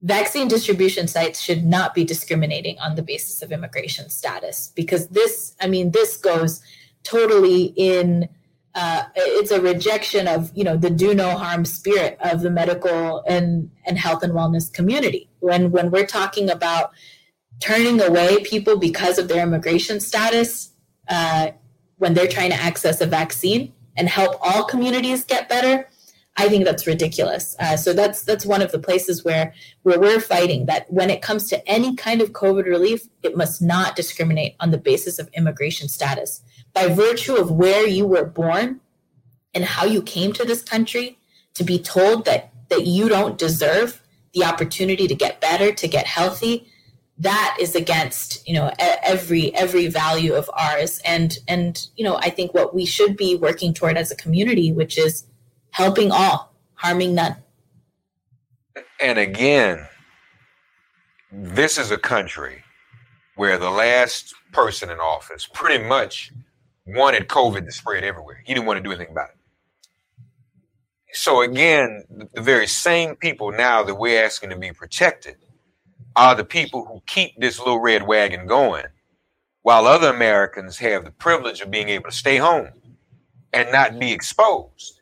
vaccine 0.01 0.47
distribution 0.47 1.07
sites 1.07 1.41
should 1.41 1.65
not 1.65 1.93
be 1.93 2.03
discriminating 2.03 2.77
on 2.79 2.95
the 2.95 3.01
basis 3.01 3.41
of 3.41 3.51
immigration 3.51 4.09
status 4.09 4.71
because 4.75 5.07
this 5.07 5.55
i 5.59 5.67
mean 5.67 5.89
this 5.89 6.17
goes 6.17 6.61
totally 7.03 7.73
in 7.75 8.29
uh, 8.75 9.05
it's 9.15 9.49
a 9.49 9.59
rejection 9.59 10.27
of 10.27 10.51
you 10.53 10.63
know 10.63 10.77
the 10.77 10.89
do 10.89 11.13
no 11.15 11.35
harm 11.35 11.65
spirit 11.65 12.17
of 12.21 12.41
the 12.41 12.49
medical 12.49 13.23
and 13.27 13.71
and 13.85 13.97
health 13.97 14.21
and 14.21 14.33
wellness 14.33 14.71
community 14.71 15.29
when 15.39 15.71
when 15.71 15.89
we're 15.89 16.05
talking 16.05 16.49
about 16.49 16.91
turning 17.59 17.99
away 18.01 18.43
people 18.43 18.77
because 18.77 19.17
of 19.17 19.27
their 19.27 19.41
immigration 19.41 19.99
status 19.99 20.71
uh, 21.09 21.49
when 21.97 22.13
they're 22.13 22.27
trying 22.27 22.51
to 22.51 22.55
access 22.55 23.01
a 23.01 23.07
vaccine 23.07 23.73
and 23.95 24.09
help 24.09 24.37
all 24.41 24.63
communities 24.63 25.23
get 25.23 25.49
better 25.49 25.87
I 26.39 26.49
think 26.49 26.65
that's 26.65 26.85
ridiculous. 26.85 27.55
Uh, 27.59 27.75
so 27.75 27.93
that's 27.93 28.23
that's 28.23 28.45
one 28.45 28.61
of 28.61 28.71
the 28.71 28.77
places 28.77 29.25
where 29.25 29.53
where 29.81 29.99
we're 29.99 30.19
fighting 30.19 30.67
that 30.67 30.91
when 30.91 31.09
it 31.09 31.23
comes 31.23 31.49
to 31.49 31.67
any 31.67 31.95
kind 31.95 32.21
of 32.21 32.31
COVID 32.31 32.65
relief, 32.65 33.07
it 33.23 33.35
must 33.35 33.59
not 33.59 33.95
discriminate 33.95 34.55
on 34.59 34.69
the 34.69 34.77
basis 34.77 35.17
of 35.17 35.29
immigration 35.33 35.89
status. 35.89 36.43
By 36.77 36.89
virtue 36.89 37.33
of 37.33 37.49
where 37.49 37.87
you 37.87 38.05
were 38.05 38.23
born 38.23 38.81
and 39.55 39.63
how 39.63 39.85
you 39.85 39.99
came 40.03 40.31
to 40.33 40.45
this 40.45 40.61
country, 40.61 41.17
to 41.55 41.63
be 41.63 41.79
told 41.79 42.25
that 42.25 42.51
that 42.69 42.85
you 42.85 43.09
don't 43.09 43.35
deserve 43.35 44.03
the 44.35 44.43
opportunity 44.43 45.07
to 45.07 45.15
get 45.15 45.41
better, 45.41 45.71
to 45.71 45.87
get 45.87 46.05
healthy, 46.05 46.67
that 47.17 47.57
is 47.59 47.73
against 47.73 48.47
you 48.47 48.53
know 48.53 48.71
every 48.77 49.55
every 49.55 49.87
value 49.87 50.35
of 50.35 50.51
ours. 50.53 51.01
And 51.03 51.39
and 51.47 51.87
you 51.95 52.03
know 52.03 52.17
I 52.17 52.29
think 52.29 52.53
what 52.53 52.75
we 52.75 52.85
should 52.85 53.17
be 53.17 53.35
working 53.35 53.73
toward 53.73 53.97
as 53.97 54.11
a 54.11 54.15
community, 54.15 54.71
which 54.71 54.99
is 54.99 55.25
helping 55.71 56.11
all, 56.11 56.53
harming 56.75 57.15
none. 57.15 57.37
And 59.01 59.17
again, 59.17 59.87
this 61.31 61.79
is 61.79 61.89
a 61.89 61.97
country 61.97 62.63
where 63.35 63.57
the 63.57 63.71
last 63.71 64.35
person 64.51 64.91
in 64.91 64.99
office 64.99 65.49
pretty 65.51 65.83
much 65.83 66.31
wanted 66.87 67.27
COVID 67.27 67.65
to 67.65 67.71
spread 67.71 68.03
everywhere. 68.03 68.41
He 68.45 68.53
didn't 68.53 68.65
want 68.65 68.77
to 68.77 68.83
do 68.83 68.91
anything 68.91 69.11
about 69.11 69.29
it. 69.29 69.35
So 71.13 71.41
again, 71.41 72.03
the 72.33 72.41
very 72.41 72.67
same 72.67 73.15
people 73.15 73.51
now 73.51 73.83
that 73.83 73.95
we're 73.95 74.23
asking 74.23 74.49
to 74.51 74.57
be 74.57 74.71
protected 74.71 75.35
are 76.15 76.35
the 76.35 76.43
people 76.43 76.85
who 76.85 77.01
keep 77.05 77.33
this 77.37 77.59
little 77.59 77.79
red 77.79 78.05
wagon 78.07 78.47
going, 78.47 78.85
while 79.61 79.85
other 79.85 80.09
Americans 80.09 80.77
have 80.77 81.05
the 81.05 81.11
privilege 81.11 81.61
of 81.61 81.71
being 81.71 81.89
able 81.89 82.09
to 82.09 82.15
stay 82.15 82.37
home 82.37 82.69
and 83.53 83.71
not 83.71 83.99
be 83.99 84.11
exposed. 84.11 85.01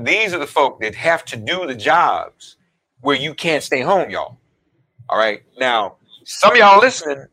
These 0.00 0.32
are 0.32 0.38
the 0.38 0.46
folk 0.46 0.80
that 0.80 0.94
have 0.94 1.24
to 1.26 1.36
do 1.36 1.66
the 1.66 1.74
jobs 1.74 2.56
where 3.00 3.16
you 3.16 3.34
can't 3.34 3.62
stay 3.62 3.82
home, 3.82 4.10
y'all. 4.10 4.38
All 5.08 5.18
right. 5.18 5.42
Now, 5.58 5.96
some 6.24 6.52
of 6.52 6.56
y'all 6.56 6.80
listening 6.80 7.26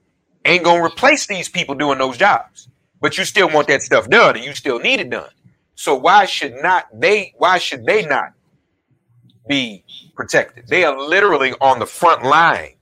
ain't 0.45 0.63
gonna 0.63 0.83
replace 0.83 1.25
these 1.25 1.49
people 1.49 1.75
doing 1.75 1.97
those 1.97 2.17
jobs, 2.17 2.69
but 3.03 3.17
you 3.17 3.25
still 3.25 3.49
want 3.49 3.67
that 3.67 3.81
stuff 3.81 4.09
done 4.09 4.37
and 4.37 4.45
you 4.45 4.55
still 4.55 4.79
need 4.79 5.01
it 5.01 5.09
done. 5.09 5.29
So 5.75 5.93
why 5.93 6.23
should 6.25 6.55
not 6.63 6.85
they 6.93 7.33
why 7.37 7.57
should 7.57 7.85
they 7.85 8.05
not 8.05 8.31
be 9.45 9.83
protected? 10.15 10.69
They 10.69 10.85
are 10.85 10.97
literally 10.97 11.53
on 11.59 11.79
the 11.79 11.85
front 11.85 12.23
line 12.23 12.75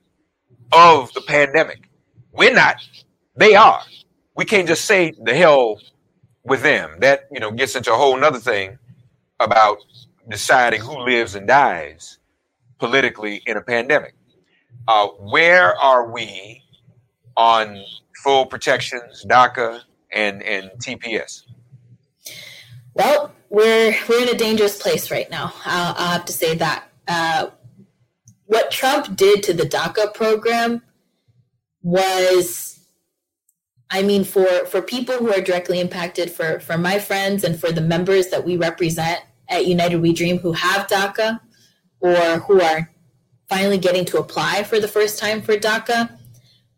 of 0.72 1.12
the 1.14 1.22
pandemic. 1.22 1.90
We're 2.32 2.54
not, 2.54 2.76
they 3.34 3.56
are. 3.56 3.82
We 4.36 4.44
can't 4.44 4.68
just 4.68 4.84
say 4.84 5.12
the 5.20 5.34
hell 5.34 5.80
with 6.44 6.62
them. 6.62 7.00
That 7.00 7.26
you 7.32 7.40
know 7.40 7.50
gets 7.50 7.74
into 7.74 7.92
a 7.92 7.96
whole 7.96 8.16
nother 8.16 8.38
thing 8.38 8.78
about 9.40 9.78
deciding 10.30 10.82
who 10.82 11.04
lives 11.04 11.34
and 11.34 11.48
dies 11.48 12.18
politically 12.78 13.42
in 13.44 13.56
a 13.56 13.62
pandemic. 13.62 14.14
Uh, 14.86 15.08
where 15.08 15.76
are 15.78 16.12
we 16.12 16.62
on 17.36 17.84
full 18.22 18.46
protections, 18.46 19.26
DACA, 19.28 19.80
and, 20.12 20.42
and 20.42 20.70
TPS? 20.78 21.44
Well, 22.94 23.32
we're 23.48 23.96
we're 24.08 24.22
in 24.22 24.34
a 24.34 24.38
dangerous 24.38 24.80
place 24.80 25.10
right 25.10 25.30
now. 25.30 25.52
I'll, 25.64 25.94
I'll 25.96 26.12
have 26.12 26.24
to 26.26 26.32
say 26.32 26.54
that. 26.56 26.84
Uh, 27.08 27.50
what 28.46 28.70
Trump 28.70 29.16
did 29.16 29.42
to 29.44 29.54
the 29.54 29.64
DACA 29.64 30.12
program 30.14 30.82
was 31.82 32.86
I 33.90 34.02
mean, 34.02 34.24
for 34.24 34.46
for 34.66 34.80
people 34.80 35.16
who 35.16 35.32
are 35.32 35.40
directly 35.40 35.80
impacted, 35.80 36.30
for 36.30 36.60
for 36.60 36.78
my 36.78 36.98
friends 36.98 37.44
and 37.44 37.58
for 37.58 37.72
the 37.72 37.80
members 37.80 38.28
that 38.28 38.44
we 38.44 38.56
represent, 38.56 39.20
at 39.48 39.66
United 39.66 40.00
We 40.00 40.12
Dream 40.12 40.38
who 40.38 40.52
have 40.52 40.86
DACA 40.86 41.40
or 42.00 42.14
who 42.40 42.60
are 42.60 42.90
finally 43.48 43.78
getting 43.78 44.04
to 44.06 44.18
apply 44.18 44.64
for 44.64 44.80
the 44.80 44.88
first 44.88 45.18
time 45.18 45.42
for 45.42 45.54
DACA, 45.56 46.18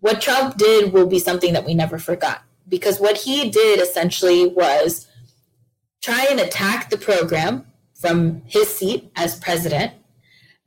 what 0.01 0.20
Trump 0.20 0.57
did 0.57 0.92
will 0.92 1.07
be 1.07 1.18
something 1.18 1.53
that 1.53 1.64
we 1.64 1.73
never 1.73 1.99
forgot. 1.99 2.42
Because 2.68 2.98
what 2.98 3.18
he 3.18 3.50
did 3.50 3.81
essentially 3.81 4.46
was 4.46 5.07
try 6.03 6.27
and 6.31 6.40
attack 6.40 6.90
the 6.90 6.98
program 6.98 7.66
from 7.94 8.42
his 8.46 8.74
seat 8.74 9.11
as 9.16 9.38
president 9.38 9.92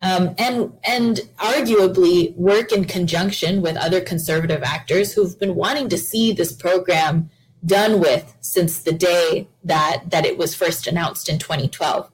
um, 0.02 0.36
and 0.38 0.74
and 0.84 1.22
arguably 1.38 2.36
work 2.36 2.72
in 2.72 2.86
conjunction 2.86 3.62
with 3.62 3.76
other 3.78 4.00
conservative 4.00 4.64
actors 4.64 5.14
who've 5.14 5.40
been 5.40 5.56
wanting 5.56 5.90
to 5.90 5.98
see 5.98 6.32
this 6.32 6.52
program 6.52 7.30
done 7.66 8.00
with 8.00 8.36
since 8.40 8.80
the 8.80 8.92
day 8.92 9.48
that 9.64 10.04
that 10.10 10.26
it 10.26 10.38
was 10.38 10.54
first 10.54 10.86
announced 10.88 11.30
in 11.30 11.40
2012. 11.40 12.12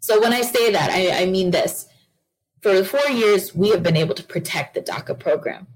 So 0.00 0.20
when 0.20 0.32
I 0.32 0.42
say 0.42 0.72
that, 0.72 0.90
I, 0.90 1.22
I 1.22 1.26
mean 1.26 1.50
this. 1.50 1.86
For 2.62 2.82
four 2.82 3.08
years, 3.10 3.54
we 3.54 3.70
have 3.70 3.82
been 3.82 3.96
able 3.96 4.14
to 4.16 4.24
protect 4.24 4.74
the 4.74 4.80
DACA 4.80 5.18
program. 5.18 5.68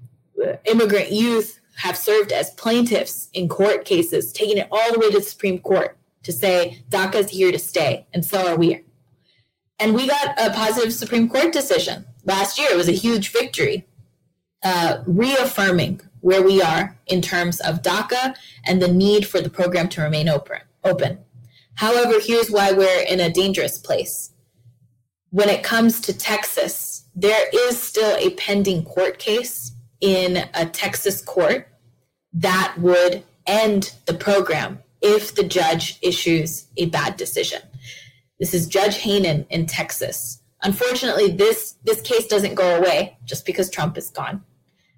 Immigrant 0.65 1.11
youth 1.11 1.60
have 1.75 1.97
served 1.97 2.31
as 2.31 2.51
plaintiffs 2.51 3.29
in 3.33 3.47
court 3.47 3.85
cases, 3.85 4.31
taking 4.31 4.57
it 4.57 4.67
all 4.71 4.91
the 4.91 4.99
way 4.99 5.09
to 5.09 5.17
the 5.17 5.23
Supreme 5.23 5.59
Court 5.59 5.97
to 6.23 6.31
say 6.31 6.83
DACA 6.89 7.15
is 7.15 7.29
here 7.29 7.51
to 7.51 7.59
stay, 7.59 8.05
and 8.13 8.23
so 8.23 8.47
are 8.47 8.55
we. 8.55 8.83
And 9.79 9.95
we 9.95 10.07
got 10.07 10.39
a 10.39 10.51
positive 10.51 10.93
Supreme 10.93 11.27
Court 11.27 11.51
decision 11.51 12.05
last 12.23 12.59
year. 12.59 12.69
It 12.71 12.77
was 12.77 12.89
a 12.89 12.93
huge 12.93 13.31
victory, 13.31 13.87
uh, 14.63 15.01
reaffirming 15.07 16.01
where 16.19 16.43
we 16.43 16.61
are 16.61 16.95
in 17.07 17.21
terms 17.21 17.59
of 17.61 17.81
DACA 17.81 18.35
and 18.65 18.81
the 18.81 18.87
need 18.87 19.25
for 19.25 19.41
the 19.41 19.49
program 19.49 19.89
to 19.89 20.01
remain 20.01 20.29
open. 20.29 20.59
open. 20.83 21.19
However, 21.75 22.19
here's 22.21 22.51
why 22.51 22.71
we're 22.71 23.03
in 23.07 23.19
a 23.19 23.31
dangerous 23.31 23.77
place. 23.79 24.31
When 25.31 25.49
it 25.49 25.63
comes 25.63 25.99
to 26.01 26.15
Texas, 26.15 27.05
there 27.15 27.47
is 27.51 27.81
still 27.81 28.15
a 28.17 28.31
pending 28.31 28.83
court 28.83 29.17
case 29.17 29.71
in 30.01 30.43
a 30.53 30.65
Texas 30.65 31.21
court 31.21 31.67
that 32.33 32.75
would 32.79 33.23
end 33.45 33.93
the 34.05 34.13
program 34.13 34.79
if 35.01 35.35
the 35.35 35.43
judge 35.43 35.97
issues 36.01 36.67
a 36.77 36.85
bad 36.87 37.17
decision. 37.17 37.61
This 38.39 38.53
is 38.53 38.67
Judge 38.67 38.99
Hanen 38.99 39.45
in 39.49 39.65
Texas. 39.65 40.41
Unfortunately, 40.63 41.31
this, 41.31 41.75
this 41.85 42.01
case 42.01 42.27
doesn't 42.27 42.55
go 42.55 42.77
away 42.77 43.17
just 43.25 43.45
because 43.45 43.69
Trump 43.69 43.97
is 43.97 44.09
gone. 44.09 44.43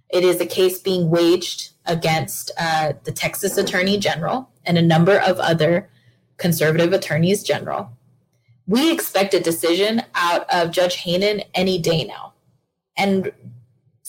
It 0.09 0.23
is 0.23 0.39
a 0.39 0.45
case 0.45 0.79
being 0.79 1.09
waged 1.09 1.71
against 1.85 2.51
uh, 2.57 2.93
the 3.03 3.11
Texas 3.11 3.57
Attorney 3.57 3.97
General 3.97 4.49
and 4.65 4.77
a 4.77 4.81
number 4.81 5.17
of 5.17 5.39
other 5.39 5.89
conservative 6.37 6.93
attorneys 6.93 7.43
general. 7.43 7.89
We 8.67 8.91
expect 8.91 9.33
a 9.33 9.39
decision 9.39 10.03
out 10.15 10.49
of 10.53 10.71
Judge 10.71 10.97
Hanen 10.97 11.45
any 11.53 11.79
day 11.79 12.03
now. 12.05 12.33
And 12.97 13.31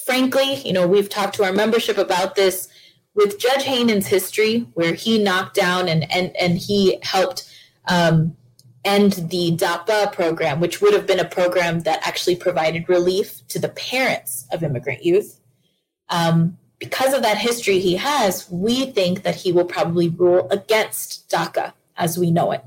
frankly, 0.04 0.54
you 0.64 0.72
know, 0.72 0.86
we've 0.86 1.08
talked 1.08 1.34
to 1.36 1.44
our 1.44 1.52
membership 1.52 1.98
about 1.98 2.34
this 2.34 2.68
with 3.14 3.38
Judge 3.38 3.64
Hanen's 3.64 4.06
history, 4.06 4.66
where 4.74 4.94
he 4.94 5.22
knocked 5.22 5.54
down 5.54 5.88
and 5.88 6.10
and 6.12 6.36
and 6.36 6.58
he 6.58 6.98
helped 7.02 7.50
um, 7.86 8.36
end 8.84 9.12
the 9.30 9.56
DAPA 9.56 10.12
program, 10.12 10.60
which 10.60 10.80
would 10.80 10.92
have 10.92 11.06
been 11.06 11.20
a 11.20 11.24
program 11.24 11.80
that 11.80 12.06
actually 12.06 12.36
provided 12.36 12.88
relief 12.88 13.46
to 13.48 13.58
the 13.58 13.68
parents 13.70 14.46
of 14.52 14.62
immigrant 14.62 15.04
youth. 15.04 15.40
Um, 16.10 16.58
because 16.78 17.14
of 17.14 17.22
that 17.22 17.38
history 17.38 17.78
he 17.78 17.96
has, 17.96 18.50
we 18.50 18.86
think 18.86 19.22
that 19.22 19.36
he 19.36 19.52
will 19.52 19.64
probably 19.64 20.08
rule 20.08 20.48
against 20.50 21.30
DACA 21.30 21.72
as 21.96 22.18
we 22.18 22.30
know 22.30 22.52
it. 22.52 22.64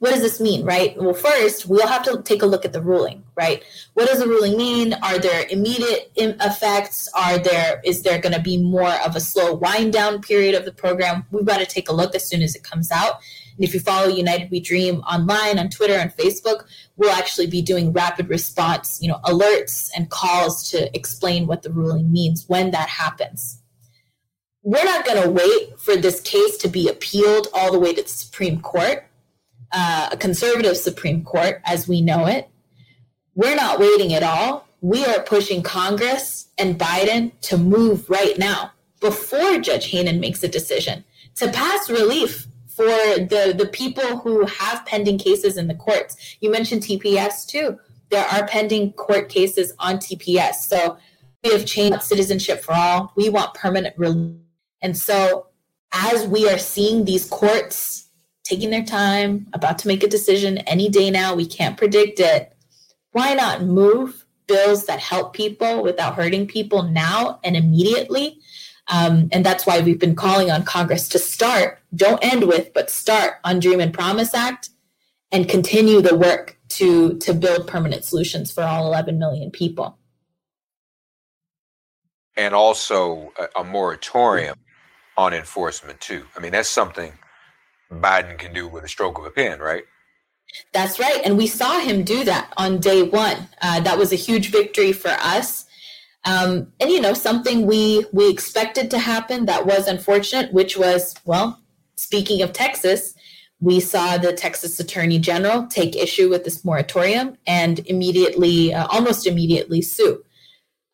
What 0.00 0.12
does 0.12 0.22
this 0.22 0.40
mean, 0.40 0.64
right? 0.64 0.96
Well, 0.96 1.12
first, 1.12 1.66
we'll 1.66 1.86
have 1.86 2.02
to 2.04 2.22
take 2.22 2.40
a 2.40 2.46
look 2.46 2.64
at 2.64 2.72
the 2.72 2.80
ruling, 2.80 3.22
right? 3.36 3.62
What 3.92 4.08
does 4.08 4.20
the 4.20 4.26
ruling 4.26 4.56
mean? 4.56 4.94
Are 4.94 5.18
there 5.18 5.46
immediate 5.50 6.10
effects? 6.16 7.06
Are 7.14 7.38
there 7.38 7.82
is 7.84 8.02
there 8.02 8.18
going 8.18 8.32
to 8.32 8.40
be 8.40 8.56
more 8.56 8.92
of 9.04 9.14
a 9.14 9.20
slow 9.20 9.52
wind 9.52 9.92
down 9.92 10.22
period 10.22 10.54
of 10.54 10.64
the 10.64 10.72
program? 10.72 11.26
We've 11.30 11.44
got 11.44 11.58
to 11.58 11.66
take 11.66 11.90
a 11.90 11.92
look 11.92 12.14
as 12.14 12.26
soon 12.26 12.40
as 12.40 12.56
it 12.56 12.62
comes 12.62 12.90
out. 12.90 13.20
And 13.56 13.62
if 13.68 13.74
you 13.74 13.80
follow 13.80 14.08
United 14.08 14.50
We 14.50 14.60
Dream 14.60 15.00
online 15.00 15.58
on 15.58 15.68
Twitter 15.68 15.92
and 15.92 16.16
Facebook, 16.16 16.64
we'll 16.96 17.10
actually 17.10 17.48
be 17.48 17.60
doing 17.60 17.92
rapid 17.92 18.30
response, 18.30 19.02
you 19.02 19.08
know, 19.08 19.20
alerts 19.24 19.90
and 19.94 20.08
calls 20.08 20.70
to 20.70 20.96
explain 20.96 21.46
what 21.46 21.60
the 21.60 21.70
ruling 21.70 22.10
means 22.10 22.46
when 22.48 22.70
that 22.70 22.88
happens. 22.88 23.60
We're 24.62 24.82
not 24.82 25.04
going 25.04 25.22
to 25.22 25.30
wait 25.30 25.78
for 25.78 25.94
this 25.96 26.22
case 26.22 26.56
to 26.56 26.68
be 26.68 26.88
appealed 26.88 27.48
all 27.52 27.70
the 27.70 27.78
way 27.78 27.92
to 27.92 28.02
the 28.02 28.08
Supreme 28.08 28.62
Court, 28.62 29.06
uh, 29.72 30.08
a 30.12 30.16
conservative 30.16 30.76
Supreme 30.76 31.24
Court 31.24 31.60
as 31.64 31.86
we 31.86 32.00
know 32.00 32.26
it. 32.26 32.48
We're 33.34 33.56
not 33.56 33.78
waiting 33.78 34.12
at 34.14 34.22
all. 34.22 34.66
We 34.80 35.04
are 35.04 35.22
pushing 35.22 35.62
Congress 35.62 36.48
and 36.58 36.78
Biden 36.78 37.32
to 37.42 37.56
move 37.56 38.08
right 38.08 38.38
now 38.38 38.72
before 39.00 39.58
Judge 39.58 39.90
Hanen 39.90 40.20
makes 40.20 40.42
a 40.42 40.48
decision 40.48 41.04
to 41.36 41.50
pass 41.50 41.88
relief 41.88 42.46
for 42.68 42.84
the, 42.84 43.54
the 43.56 43.68
people 43.72 44.18
who 44.18 44.46
have 44.46 44.86
pending 44.86 45.18
cases 45.18 45.56
in 45.56 45.68
the 45.68 45.74
courts. 45.74 46.36
You 46.40 46.50
mentioned 46.50 46.82
TPS 46.82 47.46
too. 47.46 47.78
There 48.10 48.24
are 48.26 48.46
pending 48.46 48.92
court 48.94 49.28
cases 49.28 49.72
on 49.78 49.96
TPS. 49.96 50.54
So 50.54 50.96
we 51.44 51.52
have 51.52 51.66
changed 51.66 52.02
citizenship 52.02 52.62
for 52.62 52.74
all. 52.74 53.12
We 53.16 53.28
want 53.28 53.54
permanent 53.54 53.96
relief. 53.98 54.36
And 54.82 54.96
so 54.96 55.46
as 55.92 56.26
we 56.26 56.48
are 56.48 56.58
seeing 56.58 57.04
these 57.04 57.26
courts 57.28 57.99
taking 58.50 58.70
their 58.70 58.84
time, 58.84 59.46
about 59.52 59.78
to 59.78 59.86
make 59.86 60.02
a 60.02 60.08
decision 60.08 60.58
any 60.58 60.88
day 60.88 61.08
now, 61.08 61.34
we 61.34 61.46
can't 61.46 61.76
predict 61.76 62.18
it. 62.18 62.52
Why 63.12 63.34
not 63.34 63.62
move 63.62 64.24
bills 64.48 64.86
that 64.86 64.98
help 64.98 65.32
people 65.34 65.84
without 65.84 66.16
hurting 66.16 66.48
people 66.48 66.82
now 66.82 67.38
and 67.44 67.56
immediately? 67.56 68.40
Um, 68.88 69.28
and 69.30 69.46
that's 69.46 69.66
why 69.66 69.80
we've 69.80 70.00
been 70.00 70.16
calling 70.16 70.50
on 70.50 70.64
Congress 70.64 71.08
to 71.10 71.18
start, 71.20 71.78
don't 71.94 72.22
end 72.24 72.48
with, 72.48 72.74
but 72.74 72.90
start 72.90 73.34
on 73.44 73.60
Dream 73.60 73.78
and 73.78 73.94
Promise 73.94 74.34
Act 74.34 74.70
and 75.30 75.48
continue 75.48 76.00
the 76.00 76.16
work 76.16 76.58
to, 76.70 77.16
to 77.18 77.32
build 77.32 77.68
permanent 77.68 78.04
solutions 78.04 78.50
for 78.50 78.64
all 78.64 78.84
11 78.86 79.16
million 79.16 79.52
people. 79.52 79.96
And 82.36 82.52
also 82.52 83.32
a, 83.38 83.60
a 83.60 83.64
moratorium 83.64 84.58
on 85.16 85.34
enforcement, 85.34 86.00
too. 86.00 86.24
I 86.36 86.40
mean, 86.40 86.50
that's 86.50 86.68
something 86.68 87.12
Biden 87.92 88.38
can 88.38 88.52
do 88.52 88.68
with 88.68 88.84
a 88.84 88.88
stroke 88.88 89.18
of 89.18 89.24
a 89.24 89.30
pen, 89.30 89.58
right? 89.58 89.84
That's 90.72 90.98
right. 90.98 91.20
And 91.24 91.36
we 91.36 91.46
saw 91.46 91.80
him 91.80 92.02
do 92.02 92.24
that 92.24 92.52
on 92.56 92.78
day 92.78 93.02
one. 93.02 93.48
Uh, 93.62 93.80
that 93.80 93.98
was 93.98 94.12
a 94.12 94.16
huge 94.16 94.50
victory 94.50 94.92
for 94.92 95.10
us. 95.10 95.66
Um, 96.24 96.72
and 96.80 96.90
you 96.90 97.00
know 97.00 97.14
something 97.14 97.66
we 97.66 98.04
we 98.12 98.28
expected 98.28 98.90
to 98.90 98.98
happen 98.98 99.46
that 99.46 99.64
was 99.64 99.86
unfortunate, 99.86 100.52
which 100.52 100.76
was 100.76 101.14
well, 101.24 101.60
speaking 101.96 102.42
of 102.42 102.52
Texas, 102.52 103.14
we 103.60 103.80
saw 103.80 104.18
the 104.18 104.32
Texas 104.32 104.78
Attorney 104.80 105.18
General 105.18 105.66
take 105.66 105.94
issue 105.94 106.28
with 106.28 106.44
this 106.44 106.64
moratorium 106.64 107.36
and 107.46 107.80
immediately, 107.80 108.72
uh, 108.72 108.86
almost 108.88 109.26
immediately, 109.26 109.82
sue. 109.82 110.22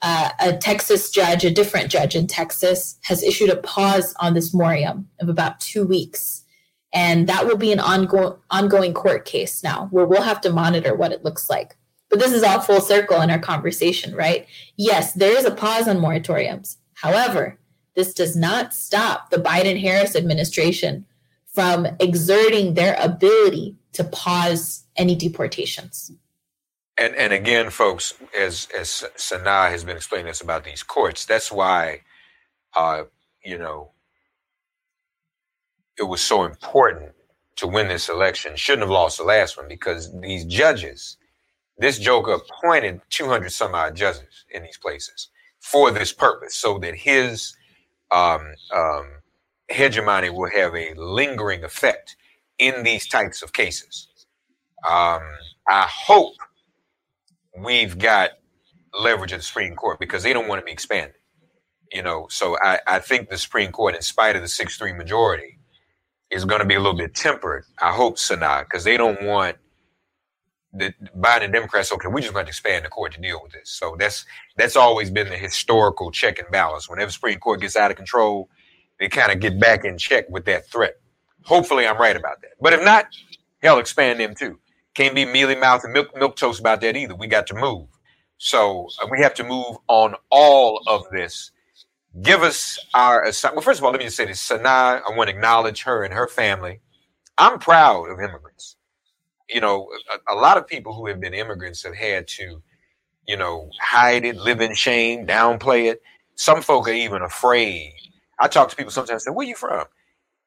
Uh, 0.02 0.30
a 0.40 0.56
Texas 0.56 1.10
judge, 1.10 1.44
a 1.44 1.50
different 1.50 1.90
judge 1.90 2.14
in 2.14 2.26
Texas, 2.26 2.98
has 3.04 3.22
issued 3.22 3.50
a 3.50 3.56
pause 3.56 4.14
on 4.20 4.34
this 4.34 4.52
moratorium 4.52 5.08
of 5.20 5.28
about 5.28 5.58
two 5.58 5.84
weeks. 5.84 6.44
And 6.96 7.26
that 7.26 7.46
will 7.46 7.58
be 7.58 7.72
an 7.72 7.78
ongoing 7.78 8.38
ongoing 8.50 8.94
court 8.94 9.26
case 9.26 9.62
now, 9.62 9.88
where 9.90 10.06
we'll 10.06 10.22
have 10.22 10.40
to 10.40 10.50
monitor 10.50 10.94
what 10.94 11.12
it 11.12 11.22
looks 11.22 11.50
like. 11.50 11.76
But 12.08 12.20
this 12.20 12.32
is 12.32 12.42
all 12.42 12.60
full 12.60 12.80
circle 12.80 13.20
in 13.20 13.30
our 13.30 13.38
conversation, 13.38 14.14
right? 14.14 14.46
Yes, 14.76 15.12
there 15.12 15.36
is 15.36 15.44
a 15.44 15.50
pause 15.50 15.88
on 15.88 15.98
moratoriums. 15.98 16.76
However, 16.94 17.58
this 17.96 18.14
does 18.14 18.34
not 18.34 18.72
stop 18.72 19.28
the 19.28 19.36
Biden 19.36 19.78
Harris 19.78 20.16
administration 20.16 21.04
from 21.44 21.86
exerting 22.00 22.72
their 22.72 22.96
ability 22.98 23.76
to 23.92 24.04
pause 24.04 24.84
any 24.96 25.14
deportations. 25.14 26.10
And 26.96 27.14
and 27.14 27.34
again, 27.34 27.68
folks, 27.68 28.14
as 28.34 28.68
as 28.74 29.04
Sanaa 29.16 29.70
has 29.70 29.84
been 29.84 29.96
explaining 29.96 30.30
us 30.30 30.40
about 30.40 30.64
these 30.64 30.82
courts, 30.82 31.26
that's 31.26 31.52
why, 31.52 32.00
uh, 32.74 33.02
you 33.44 33.58
know, 33.58 33.90
it 35.98 36.04
was 36.04 36.20
so 36.22 36.44
important 36.44 37.12
to 37.56 37.66
win 37.66 37.88
this 37.88 38.08
election. 38.08 38.56
Shouldn't 38.56 38.82
have 38.82 38.90
lost 38.90 39.18
the 39.18 39.24
last 39.24 39.56
one 39.56 39.68
because 39.68 40.12
these 40.20 40.44
judges 40.44 41.16
this 41.78 41.98
Joker 41.98 42.34
appointed 42.34 43.00
200 43.10 43.50
some 43.52 43.74
odd 43.74 43.94
judges 43.94 44.44
in 44.50 44.62
these 44.62 44.78
places 44.78 45.28
for 45.60 45.90
this 45.90 46.12
purpose, 46.12 46.54
so 46.54 46.78
that 46.78 46.94
his 46.94 47.54
um, 48.12 48.54
um, 48.74 49.06
hegemony 49.68 50.30
will 50.30 50.50
have 50.50 50.74
a 50.74 50.94
lingering 50.94 51.64
effect 51.64 52.16
in 52.58 52.82
these 52.84 53.08
types 53.08 53.42
of 53.42 53.52
cases. 53.52 54.08
Um, 54.88 55.22
I 55.68 55.86
hope 55.88 56.34
we've 57.58 57.98
got 57.98 58.30
leverage 58.98 59.32
at 59.32 59.40
the 59.40 59.44
Supreme 59.44 59.74
Court 59.74 60.00
because 60.00 60.22
they 60.22 60.32
don't 60.32 60.48
want 60.48 60.60
to 60.60 60.64
be 60.64 60.72
expanded. 60.72 61.16
You 61.92 62.02
know, 62.02 62.26
so 62.30 62.56
I, 62.62 62.80
I 62.86 62.98
think 63.00 63.28
the 63.28 63.38
Supreme 63.38 63.72
Court, 63.72 63.94
in 63.94 64.02
spite 64.02 64.36
of 64.36 64.42
the 64.42 64.48
6 64.48 64.78
3 64.78 64.92
majority, 64.94 65.55
is 66.36 66.44
going 66.44 66.60
to 66.60 66.66
be 66.66 66.74
a 66.74 66.80
little 66.80 66.96
bit 66.96 67.14
tempered. 67.14 67.64
I 67.80 67.92
hope, 67.92 68.16
Sanaa, 68.16 68.64
because 68.64 68.84
they 68.84 68.96
don't 68.96 69.20
want 69.22 69.56
the 70.72 70.92
Biden 71.18 71.52
Democrats, 71.52 71.90
okay, 71.92 72.08
we're 72.08 72.20
just 72.20 72.32
going 72.32 72.44
to 72.44 72.50
expand 72.50 72.84
the 72.84 72.88
court 72.88 73.12
to 73.14 73.20
deal 73.20 73.40
with 73.42 73.52
this. 73.52 73.70
So 73.70 73.96
that's 73.98 74.24
that's 74.56 74.76
always 74.76 75.10
been 75.10 75.28
the 75.28 75.36
historical 75.36 76.10
check 76.10 76.38
and 76.38 76.48
balance. 76.50 76.88
Whenever 76.88 77.10
Supreme 77.10 77.38
Court 77.38 77.60
gets 77.60 77.76
out 77.76 77.90
of 77.90 77.96
control, 77.96 78.48
they 78.98 79.08
kind 79.08 79.32
of 79.32 79.40
get 79.40 79.58
back 79.58 79.84
in 79.84 79.98
check 79.98 80.28
with 80.28 80.44
that 80.44 80.68
threat. 80.68 80.94
Hopefully, 81.44 81.86
I'm 81.86 81.98
right 81.98 82.16
about 82.16 82.40
that. 82.42 82.52
But 82.60 82.72
if 82.72 82.84
not, 82.84 83.06
hell, 83.62 83.78
expand 83.78 84.20
them 84.20 84.34
too. 84.34 84.58
Can't 84.94 85.14
be 85.14 85.24
mealy 85.24 85.56
mouth 85.56 85.84
and 85.84 85.92
milk 85.92 86.16
milk 86.16 86.36
toast 86.36 86.60
about 86.60 86.80
that 86.82 86.96
either. 86.96 87.14
We 87.14 87.26
got 87.26 87.46
to 87.48 87.54
move. 87.54 87.88
So 88.38 88.88
uh, 89.02 89.06
we 89.10 89.20
have 89.20 89.34
to 89.34 89.44
move 89.44 89.76
on 89.88 90.14
all 90.30 90.82
of 90.86 91.04
this. 91.10 91.52
Give 92.22 92.42
us 92.42 92.78
our 92.94 93.24
assignment. 93.24 93.56
Well, 93.58 93.64
first 93.64 93.80
of 93.80 93.84
all, 93.84 93.92
let 93.92 93.98
me 94.00 94.06
just 94.06 94.16
say 94.16 94.26
this: 94.26 94.46
Sanaa, 94.48 95.02
I 95.08 95.16
want 95.16 95.30
to 95.30 95.36
acknowledge 95.36 95.84
her 95.84 96.04
and 96.04 96.14
her 96.14 96.28
family. 96.28 96.80
I'm 97.38 97.58
proud 97.58 98.10
of 98.10 98.20
immigrants 98.20 98.68
you 99.50 99.60
know, 99.62 99.88
a, 100.28 100.34
a, 100.34 100.36
lot 100.36 100.56
of 100.56 100.66
people 100.66 100.94
who 100.94 101.06
have 101.08 101.20
been 101.20 101.34
immigrants 101.34 101.82
have 101.84 101.94
had 101.96 102.26
to, 102.28 102.62
you 103.28 103.36
know, 103.36 103.70
hide 103.80 104.24
it, 104.24 104.36
live 104.36 104.60
in 104.60 104.74
shame, 104.74 105.26
downplay 105.26 105.90
it. 105.92 106.02
Some 106.36 106.62
folk 106.62 106.88
are 106.88 106.92
even 106.92 107.22
afraid. 107.22 107.94
I 108.40 108.48
talk 108.48 108.70
to 108.70 108.76
people 108.76 108.92
sometimes. 108.92 109.26
And 109.26 109.32
say, 109.34 109.36
"Where 109.36 109.46
you 109.46 109.56
from?" 109.56 109.86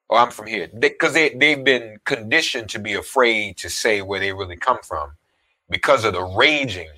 "Oh, 0.10 0.18
I'm 0.18 0.32
from 0.32 0.48
here," 0.48 0.70
because 0.80 1.14
they, 1.14 1.30
they 1.32 1.56
they've 1.56 1.66
been 1.66 1.98
conditioned 2.06 2.70
to 2.72 2.80
be 2.80 2.96
afraid 2.96 3.58
to 3.60 3.70
say 3.70 4.02
where 4.02 4.20
they 4.20 4.34
really 4.34 4.58
come 4.58 4.80
from, 4.84 5.12
because 5.70 6.06
of 6.06 6.14
the 6.14 6.24
raging 6.24 6.90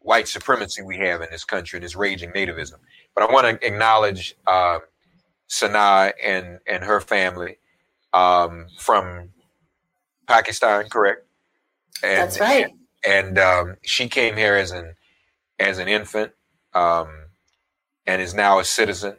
white 0.00 0.28
supremacy 0.28 0.82
we 0.82 0.98
have 0.98 1.22
in 1.22 1.28
this 1.30 1.44
country, 1.44 1.80
this 1.80 1.96
raging 1.96 2.32
nativism. 2.32 2.76
But 3.14 3.28
I 3.28 3.32
want 3.32 3.60
to 3.60 3.66
acknowledge 3.66 4.36
uh, 4.46 4.80
Sanaa 5.48 6.12
and 6.22 6.60
and 6.66 6.84
her 6.84 7.00
family 7.00 7.58
um, 8.12 8.66
from 8.78 9.30
Pakistan, 10.26 10.88
correct? 10.88 11.26
And, 12.02 12.18
That's 12.18 12.40
right. 12.40 12.66
And, 13.04 13.38
and 13.38 13.38
um, 13.38 13.76
she 13.82 14.08
came 14.08 14.36
here 14.36 14.54
as 14.56 14.70
an 14.70 14.94
as 15.58 15.78
an 15.78 15.88
infant, 15.88 16.32
um, 16.74 17.08
and 18.06 18.20
is 18.22 18.34
now 18.34 18.58
a 18.58 18.64
citizen, 18.64 19.16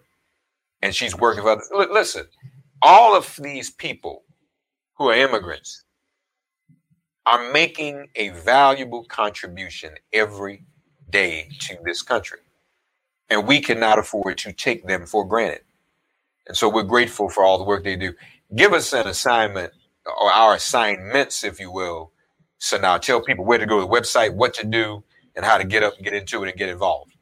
and 0.81 0.93
she's 0.95 1.15
working 1.15 1.43
for 1.43 1.51
others. 1.51 1.69
Listen, 1.73 2.25
all 2.81 3.15
of 3.15 3.39
these 3.41 3.69
people 3.69 4.23
who 4.95 5.09
are 5.09 5.15
immigrants 5.15 5.83
are 7.25 7.51
making 7.51 8.09
a 8.15 8.29
valuable 8.29 9.05
contribution 9.05 9.93
every 10.11 10.65
day 11.09 11.49
to 11.59 11.77
this 11.85 12.01
country. 12.01 12.39
And 13.29 13.47
we 13.47 13.61
cannot 13.61 13.99
afford 13.99 14.37
to 14.39 14.53
take 14.53 14.87
them 14.87 15.05
for 15.05 15.25
granted. 15.25 15.61
And 16.47 16.57
so 16.57 16.69
we're 16.69 16.83
grateful 16.83 17.29
for 17.29 17.43
all 17.43 17.57
the 17.57 17.63
work 17.63 17.83
they 17.83 17.95
do. 17.95 18.13
Give 18.55 18.73
us 18.73 18.93
an 18.93 19.07
assignment 19.07 19.73
or 20.05 20.31
our 20.31 20.55
assignments, 20.55 21.43
if 21.43 21.59
you 21.59 21.71
will. 21.71 22.11
So 22.59 22.77
now 22.77 22.97
tell 22.97 23.21
people 23.21 23.45
where 23.45 23.57
to 23.57 23.65
go 23.65 23.79
to 23.79 23.85
the 23.85 23.91
website, 23.91 24.33
what 24.35 24.53
to 24.55 24.65
do, 24.65 25.03
and 25.35 25.45
how 25.45 25.57
to 25.57 25.63
get 25.63 25.83
up, 25.83 25.95
and 25.95 26.03
get 26.03 26.13
into 26.13 26.43
it, 26.43 26.49
and 26.49 26.57
get 26.57 26.69
involved. 26.69 27.13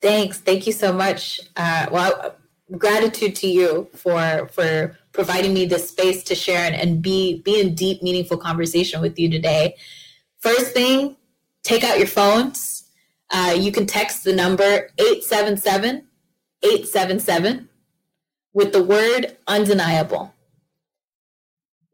Thanks. 0.00 0.38
Thank 0.38 0.66
you 0.66 0.72
so 0.72 0.92
much. 0.92 1.40
Uh, 1.56 1.86
well, 1.90 2.36
gratitude 2.76 3.34
to 3.36 3.48
you 3.48 3.88
for 3.94 4.48
for 4.52 4.96
providing 5.12 5.54
me 5.54 5.66
this 5.66 5.88
space 5.88 6.22
to 6.24 6.34
share 6.34 6.64
and, 6.64 6.74
and 6.74 7.02
be 7.02 7.40
be 7.42 7.60
in 7.60 7.74
deep, 7.74 8.02
meaningful 8.02 8.36
conversation 8.36 9.00
with 9.00 9.18
you 9.18 9.30
today. 9.30 9.74
First 10.40 10.72
thing, 10.72 11.16
take 11.64 11.82
out 11.82 11.98
your 11.98 12.06
phones. 12.06 12.77
Uh, 13.30 13.54
you 13.58 13.70
can 13.70 13.86
text 13.86 14.24
the 14.24 14.32
number 14.32 14.90
877 14.98 16.06
877 16.62 17.68
with 18.52 18.72
the 18.72 18.82
word 18.82 19.36
undeniable. 19.46 20.34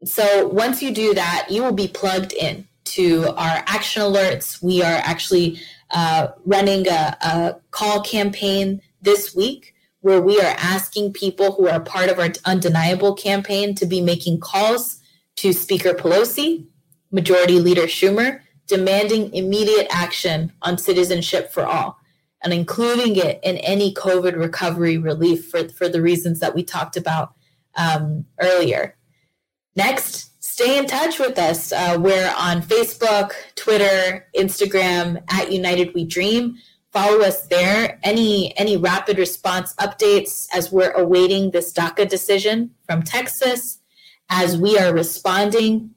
So 0.03 0.47
once 0.47 0.81
you 0.81 0.91
do 0.91 1.13
that, 1.13 1.47
you 1.49 1.63
will 1.63 1.73
be 1.73 1.87
plugged 1.87 2.33
in 2.33 2.67
to 2.85 3.27
our 3.35 3.63
action 3.67 4.03
alerts. 4.03 4.61
We 4.61 4.81
are 4.81 5.01
actually 5.03 5.59
uh, 5.91 6.29
running 6.45 6.87
a, 6.87 7.17
a 7.21 7.55
call 7.71 8.01
campaign 8.01 8.81
this 9.01 9.35
week 9.35 9.73
where 10.01 10.21
we 10.21 10.39
are 10.39 10.55
asking 10.57 11.13
people 11.13 11.53
who 11.53 11.67
are 11.67 11.79
part 11.79 12.09
of 12.09 12.19
our 12.19 12.29
undeniable 12.45 13.15
campaign 13.15 13.73
to 13.75 13.85
be 13.85 14.01
making 14.01 14.39
calls 14.39 14.99
to 15.37 15.51
Speaker 15.51 15.93
Pelosi, 15.93 16.65
Majority 17.11 17.59
Leader 17.59 17.87
Schumer, 17.87 18.41
demanding 18.67 19.33
immediate 19.33 19.87
action 19.89 20.51
on 20.61 20.77
citizenship 20.77 21.51
for 21.51 21.65
all 21.65 21.97
and 22.43 22.53
including 22.53 23.15
it 23.15 23.39
in 23.43 23.57
any 23.57 23.93
COVID 23.93 24.35
recovery 24.35 24.97
relief 24.97 25.49
for, 25.49 25.67
for 25.69 25.89
the 25.89 26.01
reasons 26.01 26.39
that 26.39 26.53
we 26.53 26.63
talked 26.63 26.95
about 26.95 27.33
um, 27.75 28.25
earlier. 28.39 28.95
Next, 29.75 30.31
stay 30.43 30.77
in 30.77 30.85
touch 30.85 31.19
with 31.19 31.37
us. 31.39 31.71
Uh, 31.71 31.97
we're 31.99 32.33
on 32.37 32.61
Facebook, 32.61 33.31
Twitter, 33.55 34.27
Instagram 34.35 35.23
at 35.29 35.51
United 35.51 35.93
We 35.93 36.05
Dream 36.05 36.57
follow 36.95 37.19
us 37.19 37.47
there. 37.47 37.99
Any 38.03 38.57
any 38.57 38.77
rapid 38.77 39.17
response 39.17 39.75
updates 39.75 40.47
as 40.53 40.71
we're 40.71 40.91
awaiting 40.91 41.51
this 41.51 41.73
DACA 41.73 42.07
decision 42.07 42.71
from 42.87 43.03
Texas, 43.03 43.79
as 44.29 44.57
we 44.57 44.77
are 44.79 44.93
responding 44.93 45.91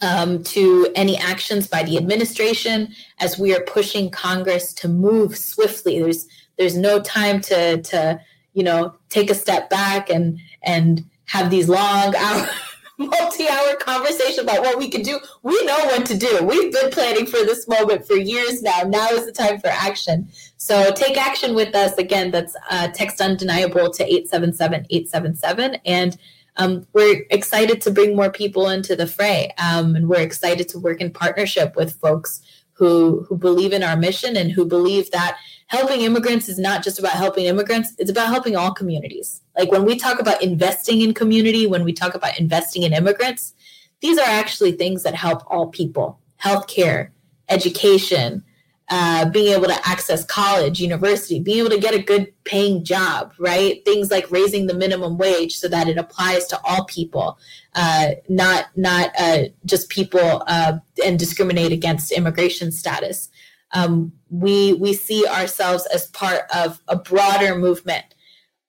um, 0.00 0.42
to 0.44 0.88
any 0.94 1.16
actions 1.16 1.66
by 1.66 1.82
the 1.82 1.96
administration, 1.96 2.94
as 3.20 3.38
we 3.38 3.54
are 3.54 3.62
pushing 3.62 4.10
Congress 4.10 4.72
to 4.74 4.88
move 4.88 5.36
swiftly. 5.36 6.00
There's 6.00 6.26
there's 6.58 6.76
no 6.76 7.00
time 7.00 7.40
to 7.42 7.82
to 7.82 8.20
you 8.52 8.62
know 8.62 8.94
take 9.08 9.30
a 9.30 9.34
step 9.34 9.70
back 9.70 10.10
and 10.10 10.38
and 10.62 11.04
have 11.26 11.50
these 11.50 11.68
long 11.68 12.14
hours 12.16 12.48
multi-hour 12.98 13.74
conversation 13.76 14.44
about 14.44 14.60
what 14.60 14.78
we 14.78 14.88
can 14.88 15.02
do. 15.02 15.18
We 15.42 15.64
know 15.64 15.78
what 15.86 16.06
to 16.06 16.16
do. 16.16 16.44
We've 16.44 16.72
been 16.72 16.90
planning 16.90 17.26
for 17.26 17.38
this 17.38 17.66
moment 17.66 18.06
for 18.06 18.14
years 18.14 18.62
now. 18.62 18.82
Now 18.82 19.08
is 19.08 19.26
the 19.26 19.32
time 19.32 19.58
for 19.58 19.68
action. 19.68 20.28
So 20.58 20.92
take 20.92 21.16
action 21.16 21.54
with 21.54 21.74
us. 21.74 21.96
Again, 21.98 22.30
that's 22.30 22.54
uh, 22.70 22.88
text 22.88 23.20
undeniable 23.20 23.90
to 23.90 24.08
877-877. 24.32 25.80
And 25.84 26.16
um, 26.56 26.86
we're 26.92 27.24
excited 27.30 27.80
to 27.82 27.90
bring 27.90 28.14
more 28.14 28.30
people 28.30 28.68
into 28.68 28.94
the 28.94 29.06
fray. 29.06 29.52
Um, 29.58 29.96
and 29.96 30.08
we're 30.08 30.20
excited 30.20 30.68
to 30.68 30.78
work 30.78 31.00
in 31.00 31.10
partnership 31.10 31.76
with 31.76 31.94
folks 32.00 32.40
who 32.74 33.24
who 33.28 33.36
believe 33.36 33.72
in 33.72 33.82
our 33.82 33.96
mission 33.96 34.36
and 34.36 34.50
who 34.50 34.64
believe 34.64 35.10
that 35.12 35.38
helping 35.68 36.02
immigrants 36.02 36.48
is 36.48 36.58
not 36.58 36.82
just 36.82 36.98
about 36.98 37.12
helping 37.12 37.46
immigrants, 37.46 37.94
it's 37.98 38.10
about 38.10 38.28
helping 38.28 38.56
all 38.56 38.72
communities. 38.72 39.40
Like 39.56 39.70
when 39.70 39.84
we 39.84 39.96
talk 39.96 40.20
about 40.20 40.42
investing 40.42 41.00
in 41.00 41.14
community, 41.14 41.66
when 41.66 41.84
we 41.84 41.92
talk 41.92 42.14
about 42.14 42.38
investing 42.38 42.82
in 42.82 42.92
immigrants, 42.92 43.54
these 44.00 44.18
are 44.18 44.28
actually 44.28 44.72
things 44.72 45.02
that 45.04 45.14
help 45.14 45.42
all 45.46 45.68
people 45.68 46.18
healthcare, 46.42 47.08
education, 47.48 48.44
uh, 48.90 49.28
being 49.30 49.52
able 49.52 49.66
to 49.66 49.88
access 49.88 50.24
college, 50.24 50.80
university, 50.80 51.40
being 51.40 51.58
able 51.58 51.70
to 51.70 51.78
get 51.78 51.94
a 51.94 52.02
good 52.02 52.32
paying 52.44 52.84
job, 52.84 53.32
right? 53.38 53.82
Things 53.84 54.10
like 54.10 54.30
raising 54.30 54.66
the 54.66 54.74
minimum 54.74 55.16
wage 55.16 55.56
so 55.56 55.68
that 55.68 55.88
it 55.88 55.96
applies 55.96 56.46
to 56.48 56.60
all 56.64 56.84
people, 56.84 57.38
uh, 57.74 58.10
not 58.28 58.66
not 58.76 59.10
uh, 59.18 59.44
just 59.64 59.88
people 59.88 60.42
uh, 60.46 60.78
and 61.04 61.18
discriminate 61.18 61.72
against 61.72 62.12
immigration 62.12 62.70
status. 62.70 63.30
Um, 63.72 64.12
we 64.28 64.74
we 64.74 64.92
see 64.92 65.26
ourselves 65.26 65.86
as 65.86 66.08
part 66.08 66.42
of 66.54 66.80
a 66.86 66.96
broader 66.96 67.56
movement 67.56 68.04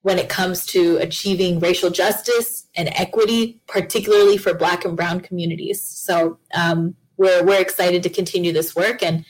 when 0.03 0.17
it 0.17 0.29
comes 0.29 0.65
to 0.67 0.97
achieving 0.97 1.59
racial 1.59 1.89
justice 1.89 2.67
and 2.75 2.89
equity, 2.89 3.59
particularly 3.67 4.37
for 4.37 4.53
Black 4.53 4.85
and 4.85 4.95
Brown 4.95 5.19
communities. 5.19 5.81
So 5.81 6.39
um, 6.53 6.95
we're 7.17 7.43
we're 7.43 7.59
excited 7.59 8.01
to 8.03 8.09
continue 8.09 8.53
this 8.53 8.77
work 8.77 9.03
and 9.03 9.25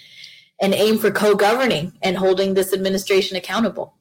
and 0.61 0.73
aim 0.73 0.97
for 0.97 1.11
co-governing 1.11 1.93
and 2.01 2.17
holding 2.17 2.53
this 2.53 2.73
administration 2.73 3.37
accountable. 3.37 3.95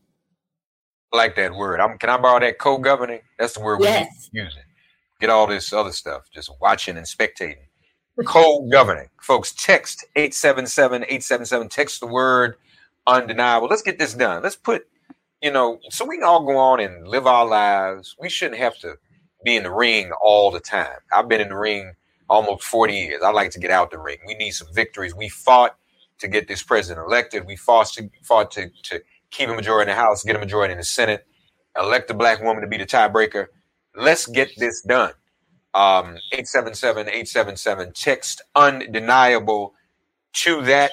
I 1.13 1.17
like 1.17 1.37
that 1.37 1.55
word. 1.55 1.81
I'm, 1.81 1.99
can 1.99 2.11
I 2.11 2.17
borrow 2.17 2.41
that 2.41 2.59
co-governing? 2.59 3.21
That's 3.39 3.55
the 3.55 3.61
word 3.61 3.81
yes. 3.83 4.31
we're 4.33 4.45
using. 4.45 4.63
Get 5.21 5.31
all 5.31 5.47
this 5.47 5.73
other 5.73 5.93
stuff, 5.93 6.23
just 6.33 6.51
watching 6.61 6.97
and 6.97 7.07
spectating. 7.07 7.67
Co-governing. 8.27 9.09
Folks, 9.21 9.53
text 9.53 10.05
877-877. 10.17 11.71
Text 11.71 12.01
the 12.01 12.07
word 12.07 12.57
undeniable. 13.07 13.69
Let's 13.69 13.83
get 13.83 13.99
this 13.99 14.15
done. 14.15 14.43
Let's 14.43 14.57
put, 14.57 14.87
you 15.43 15.51
know, 15.51 15.79
so 15.91 16.05
we 16.05 16.17
can 16.17 16.25
all 16.25 16.45
go 16.45 16.57
on 16.57 16.81
and 16.81 17.07
live 17.09 17.27
our 17.27 17.47
lives. 17.47 18.15
We 18.19 18.29
shouldn't 18.29 18.61
have 18.61 18.79
to 18.79 18.95
be 19.45 19.57
in 19.57 19.65
the 19.65 19.73
ring 19.73 20.13
all 20.23 20.51
the 20.51 20.61
time. 20.61 20.99
I've 21.13 21.29
been 21.29 21.41
in 21.41 21.49
the 21.49 21.57
ring 21.57 21.95
almost 22.29 22.65
40 22.65 22.95
years. 22.95 23.23
I 23.23 23.31
like 23.31 23.51
to 23.53 23.61
get 23.61 23.71
out 23.71 23.91
the 23.91 23.99
ring. 23.99 24.19
We 24.27 24.35
need 24.35 24.53
some 24.53 24.69
victories. 24.73 25.15
We 25.15 25.29
fought 25.29 25.77
to 26.19 26.29
get 26.29 26.49
this 26.49 26.63
president 26.63 27.07
elected. 27.07 27.47
We 27.47 27.57
fought 27.57 27.89
to 27.95 28.11
fought 28.23 28.51
to, 28.53 28.71
to 28.85 29.03
keep 29.31 29.49
a 29.49 29.55
majority 29.55 29.91
in 29.91 29.97
the 29.97 30.01
House, 30.01 30.23
get 30.23 30.37
a 30.37 30.39
majority 30.39 30.73
in 30.73 30.79
the 30.79 30.85
Senate, 30.85 31.27
elect 31.79 32.11
a 32.11 32.15
black 32.15 32.43
woman 32.43 32.63
to 32.63 32.69
be 32.69 32.79
the 32.79 32.87
tiebreaker. 32.87 33.47
Let's 33.97 34.27
get 34.27 34.51
this 34.57 34.83
done. 34.83 35.13
Um, 35.75 36.19
877-877 36.33 37.95
text 37.95 38.43
undeniable 38.55 39.75
to 40.35 40.63
that 40.63 40.93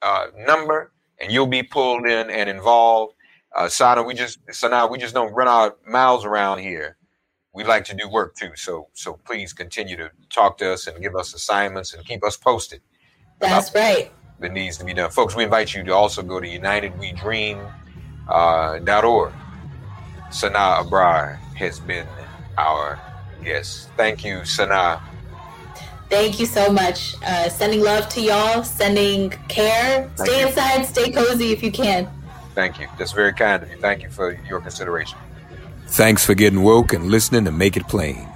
uh, 0.00 0.26
number 0.36 0.92
and 1.20 1.32
you'll 1.32 1.46
be 1.46 1.62
pulled 1.62 2.06
in 2.06 2.30
and 2.30 2.48
involved. 2.48 3.14
Uh, 3.56 3.64
Sanaa, 3.64 4.06
we 4.06 4.14
just 4.14 4.38
so 4.52 4.68
now 4.68 4.86
we 4.86 4.98
just 4.98 5.14
don't 5.14 5.32
run 5.32 5.48
our 5.48 5.76
mouths 5.86 6.24
around 6.24 6.58
here. 6.58 6.96
We 7.52 7.64
like 7.64 7.84
to 7.86 7.94
do 7.94 8.08
work 8.08 8.36
too. 8.36 8.50
So 8.54 8.88
so 8.92 9.14
please 9.24 9.52
continue 9.52 9.96
to 9.96 10.10
talk 10.30 10.56
to 10.58 10.72
us 10.72 10.86
and 10.86 11.02
give 11.02 11.16
us 11.16 11.34
assignments 11.34 11.94
and 11.94 12.04
keep 12.04 12.24
us 12.24 12.36
posted. 12.36 12.80
That's 13.40 13.74
right 13.74 14.12
that 14.42 14.52
needs 14.52 14.76
to 14.76 14.84
be 14.84 14.94
done. 14.94 15.10
Folks, 15.10 15.34
we 15.34 15.44
invite 15.44 15.74
you 15.74 15.82
to 15.84 15.92
also 15.92 16.22
go 16.22 16.40
to 16.40 16.46
unitedwedream.org. 16.46 19.32
Sanaa 20.30 20.82
Abrar 20.82 21.36
has 21.56 21.80
been 21.80 22.06
our 22.56 22.98
guest. 23.44 23.90
Thank 23.96 24.24
you, 24.24 24.38
Sanaa. 24.38 25.00
Thank 26.08 26.38
you 26.38 26.46
so 26.46 26.70
much. 26.70 27.14
Uh, 27.24 27.48
sending 27.48 27.80
love 27.80 28.08
to 28.10 28.20
y'all, 28.20 28.62
sending 28.62 29.30
care. 29.48 30.10
Thank 30.16 30.28
stay 30.28 30.40
you. 30.40 30.46
inside, 30.46 30.84
stay 30.84 31.10
cozy 31.10 31.52
if 31.52 31.62
you 31.62 31.72
can. 31.72 32.08
Thank 32.54 32.78
you. 32.78 32.86
That's 32.98 33.12
very 33.12 33.32
kind 33.32 33.62
of 33.62 33.70
you. 33.70 33.78
Thank 33.78 34.02
you 34.02 34.10
for 34.10 34.38
your 34.46 34.60
consideration. 34.60 35.18
Thanks 35.86 36.24
for 36.24 36.34
getting 36.34 36.62
woke 36.62 36.92
and 36.92 37.10
listening 37.10 37.44
to 37.46 37.52
Make 37.52 37.76
It 37.76 37.88
Plain. 37.88 38.28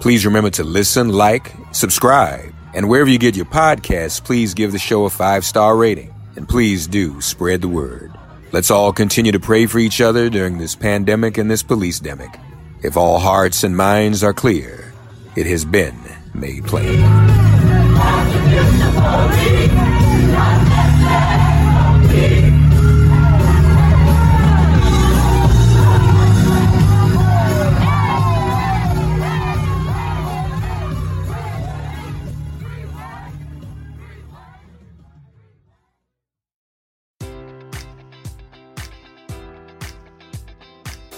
Please 0.00 0.24
remember 0.24 0.50
to 0.50 0.64
listen, 0.64 1.10
like, 1.10 1.52
subscribe 1.72 2.54
and 2.78 2.88
wherever 2.88 3.10
you 3.10 3.18
get 3.18 3.34
your 3.34 3.44
podcasts, 3.44 4.22
please 4.22 4.54
give 4.54 4.70
the 4.70 4.78
show 4.78 5.04
a 5.04 5.10
five 5.10 5.44
star 5.44 5.76
rating. 5.76 6.14
And 6.36 6.48
please 6.48 6.86
do 6.86 7.20
spread 7.20 7.60
the 7.60 7.66
word. 7.66 8.12
Let's 8.52 8.70
all 8.70 8.92
continue 8.92 9.32
to 9.32 9.40
pray 9.40 9.66
for 9.66 9.80
each 9.80 10.00
other 10.00 10.30
during 10.30 10.58
this 10.58 10.76
pandemic 10.76 11.38
and 11.38 11.50
this 11.50 11.64
police 11.64 11.98
demic. 11.98 12.40
If 12.84 12.96
all 12.96 13.18
hearts 13.18 13.64
and 13.64 13.76
minds 13.76 14.22
are 14.22 14.32
clear, 14.32 14.92
it 15.34 15.46
has 15.46 15.64
been 15.64 15.98
made 16.34 16.66
plain. 16.66 17.02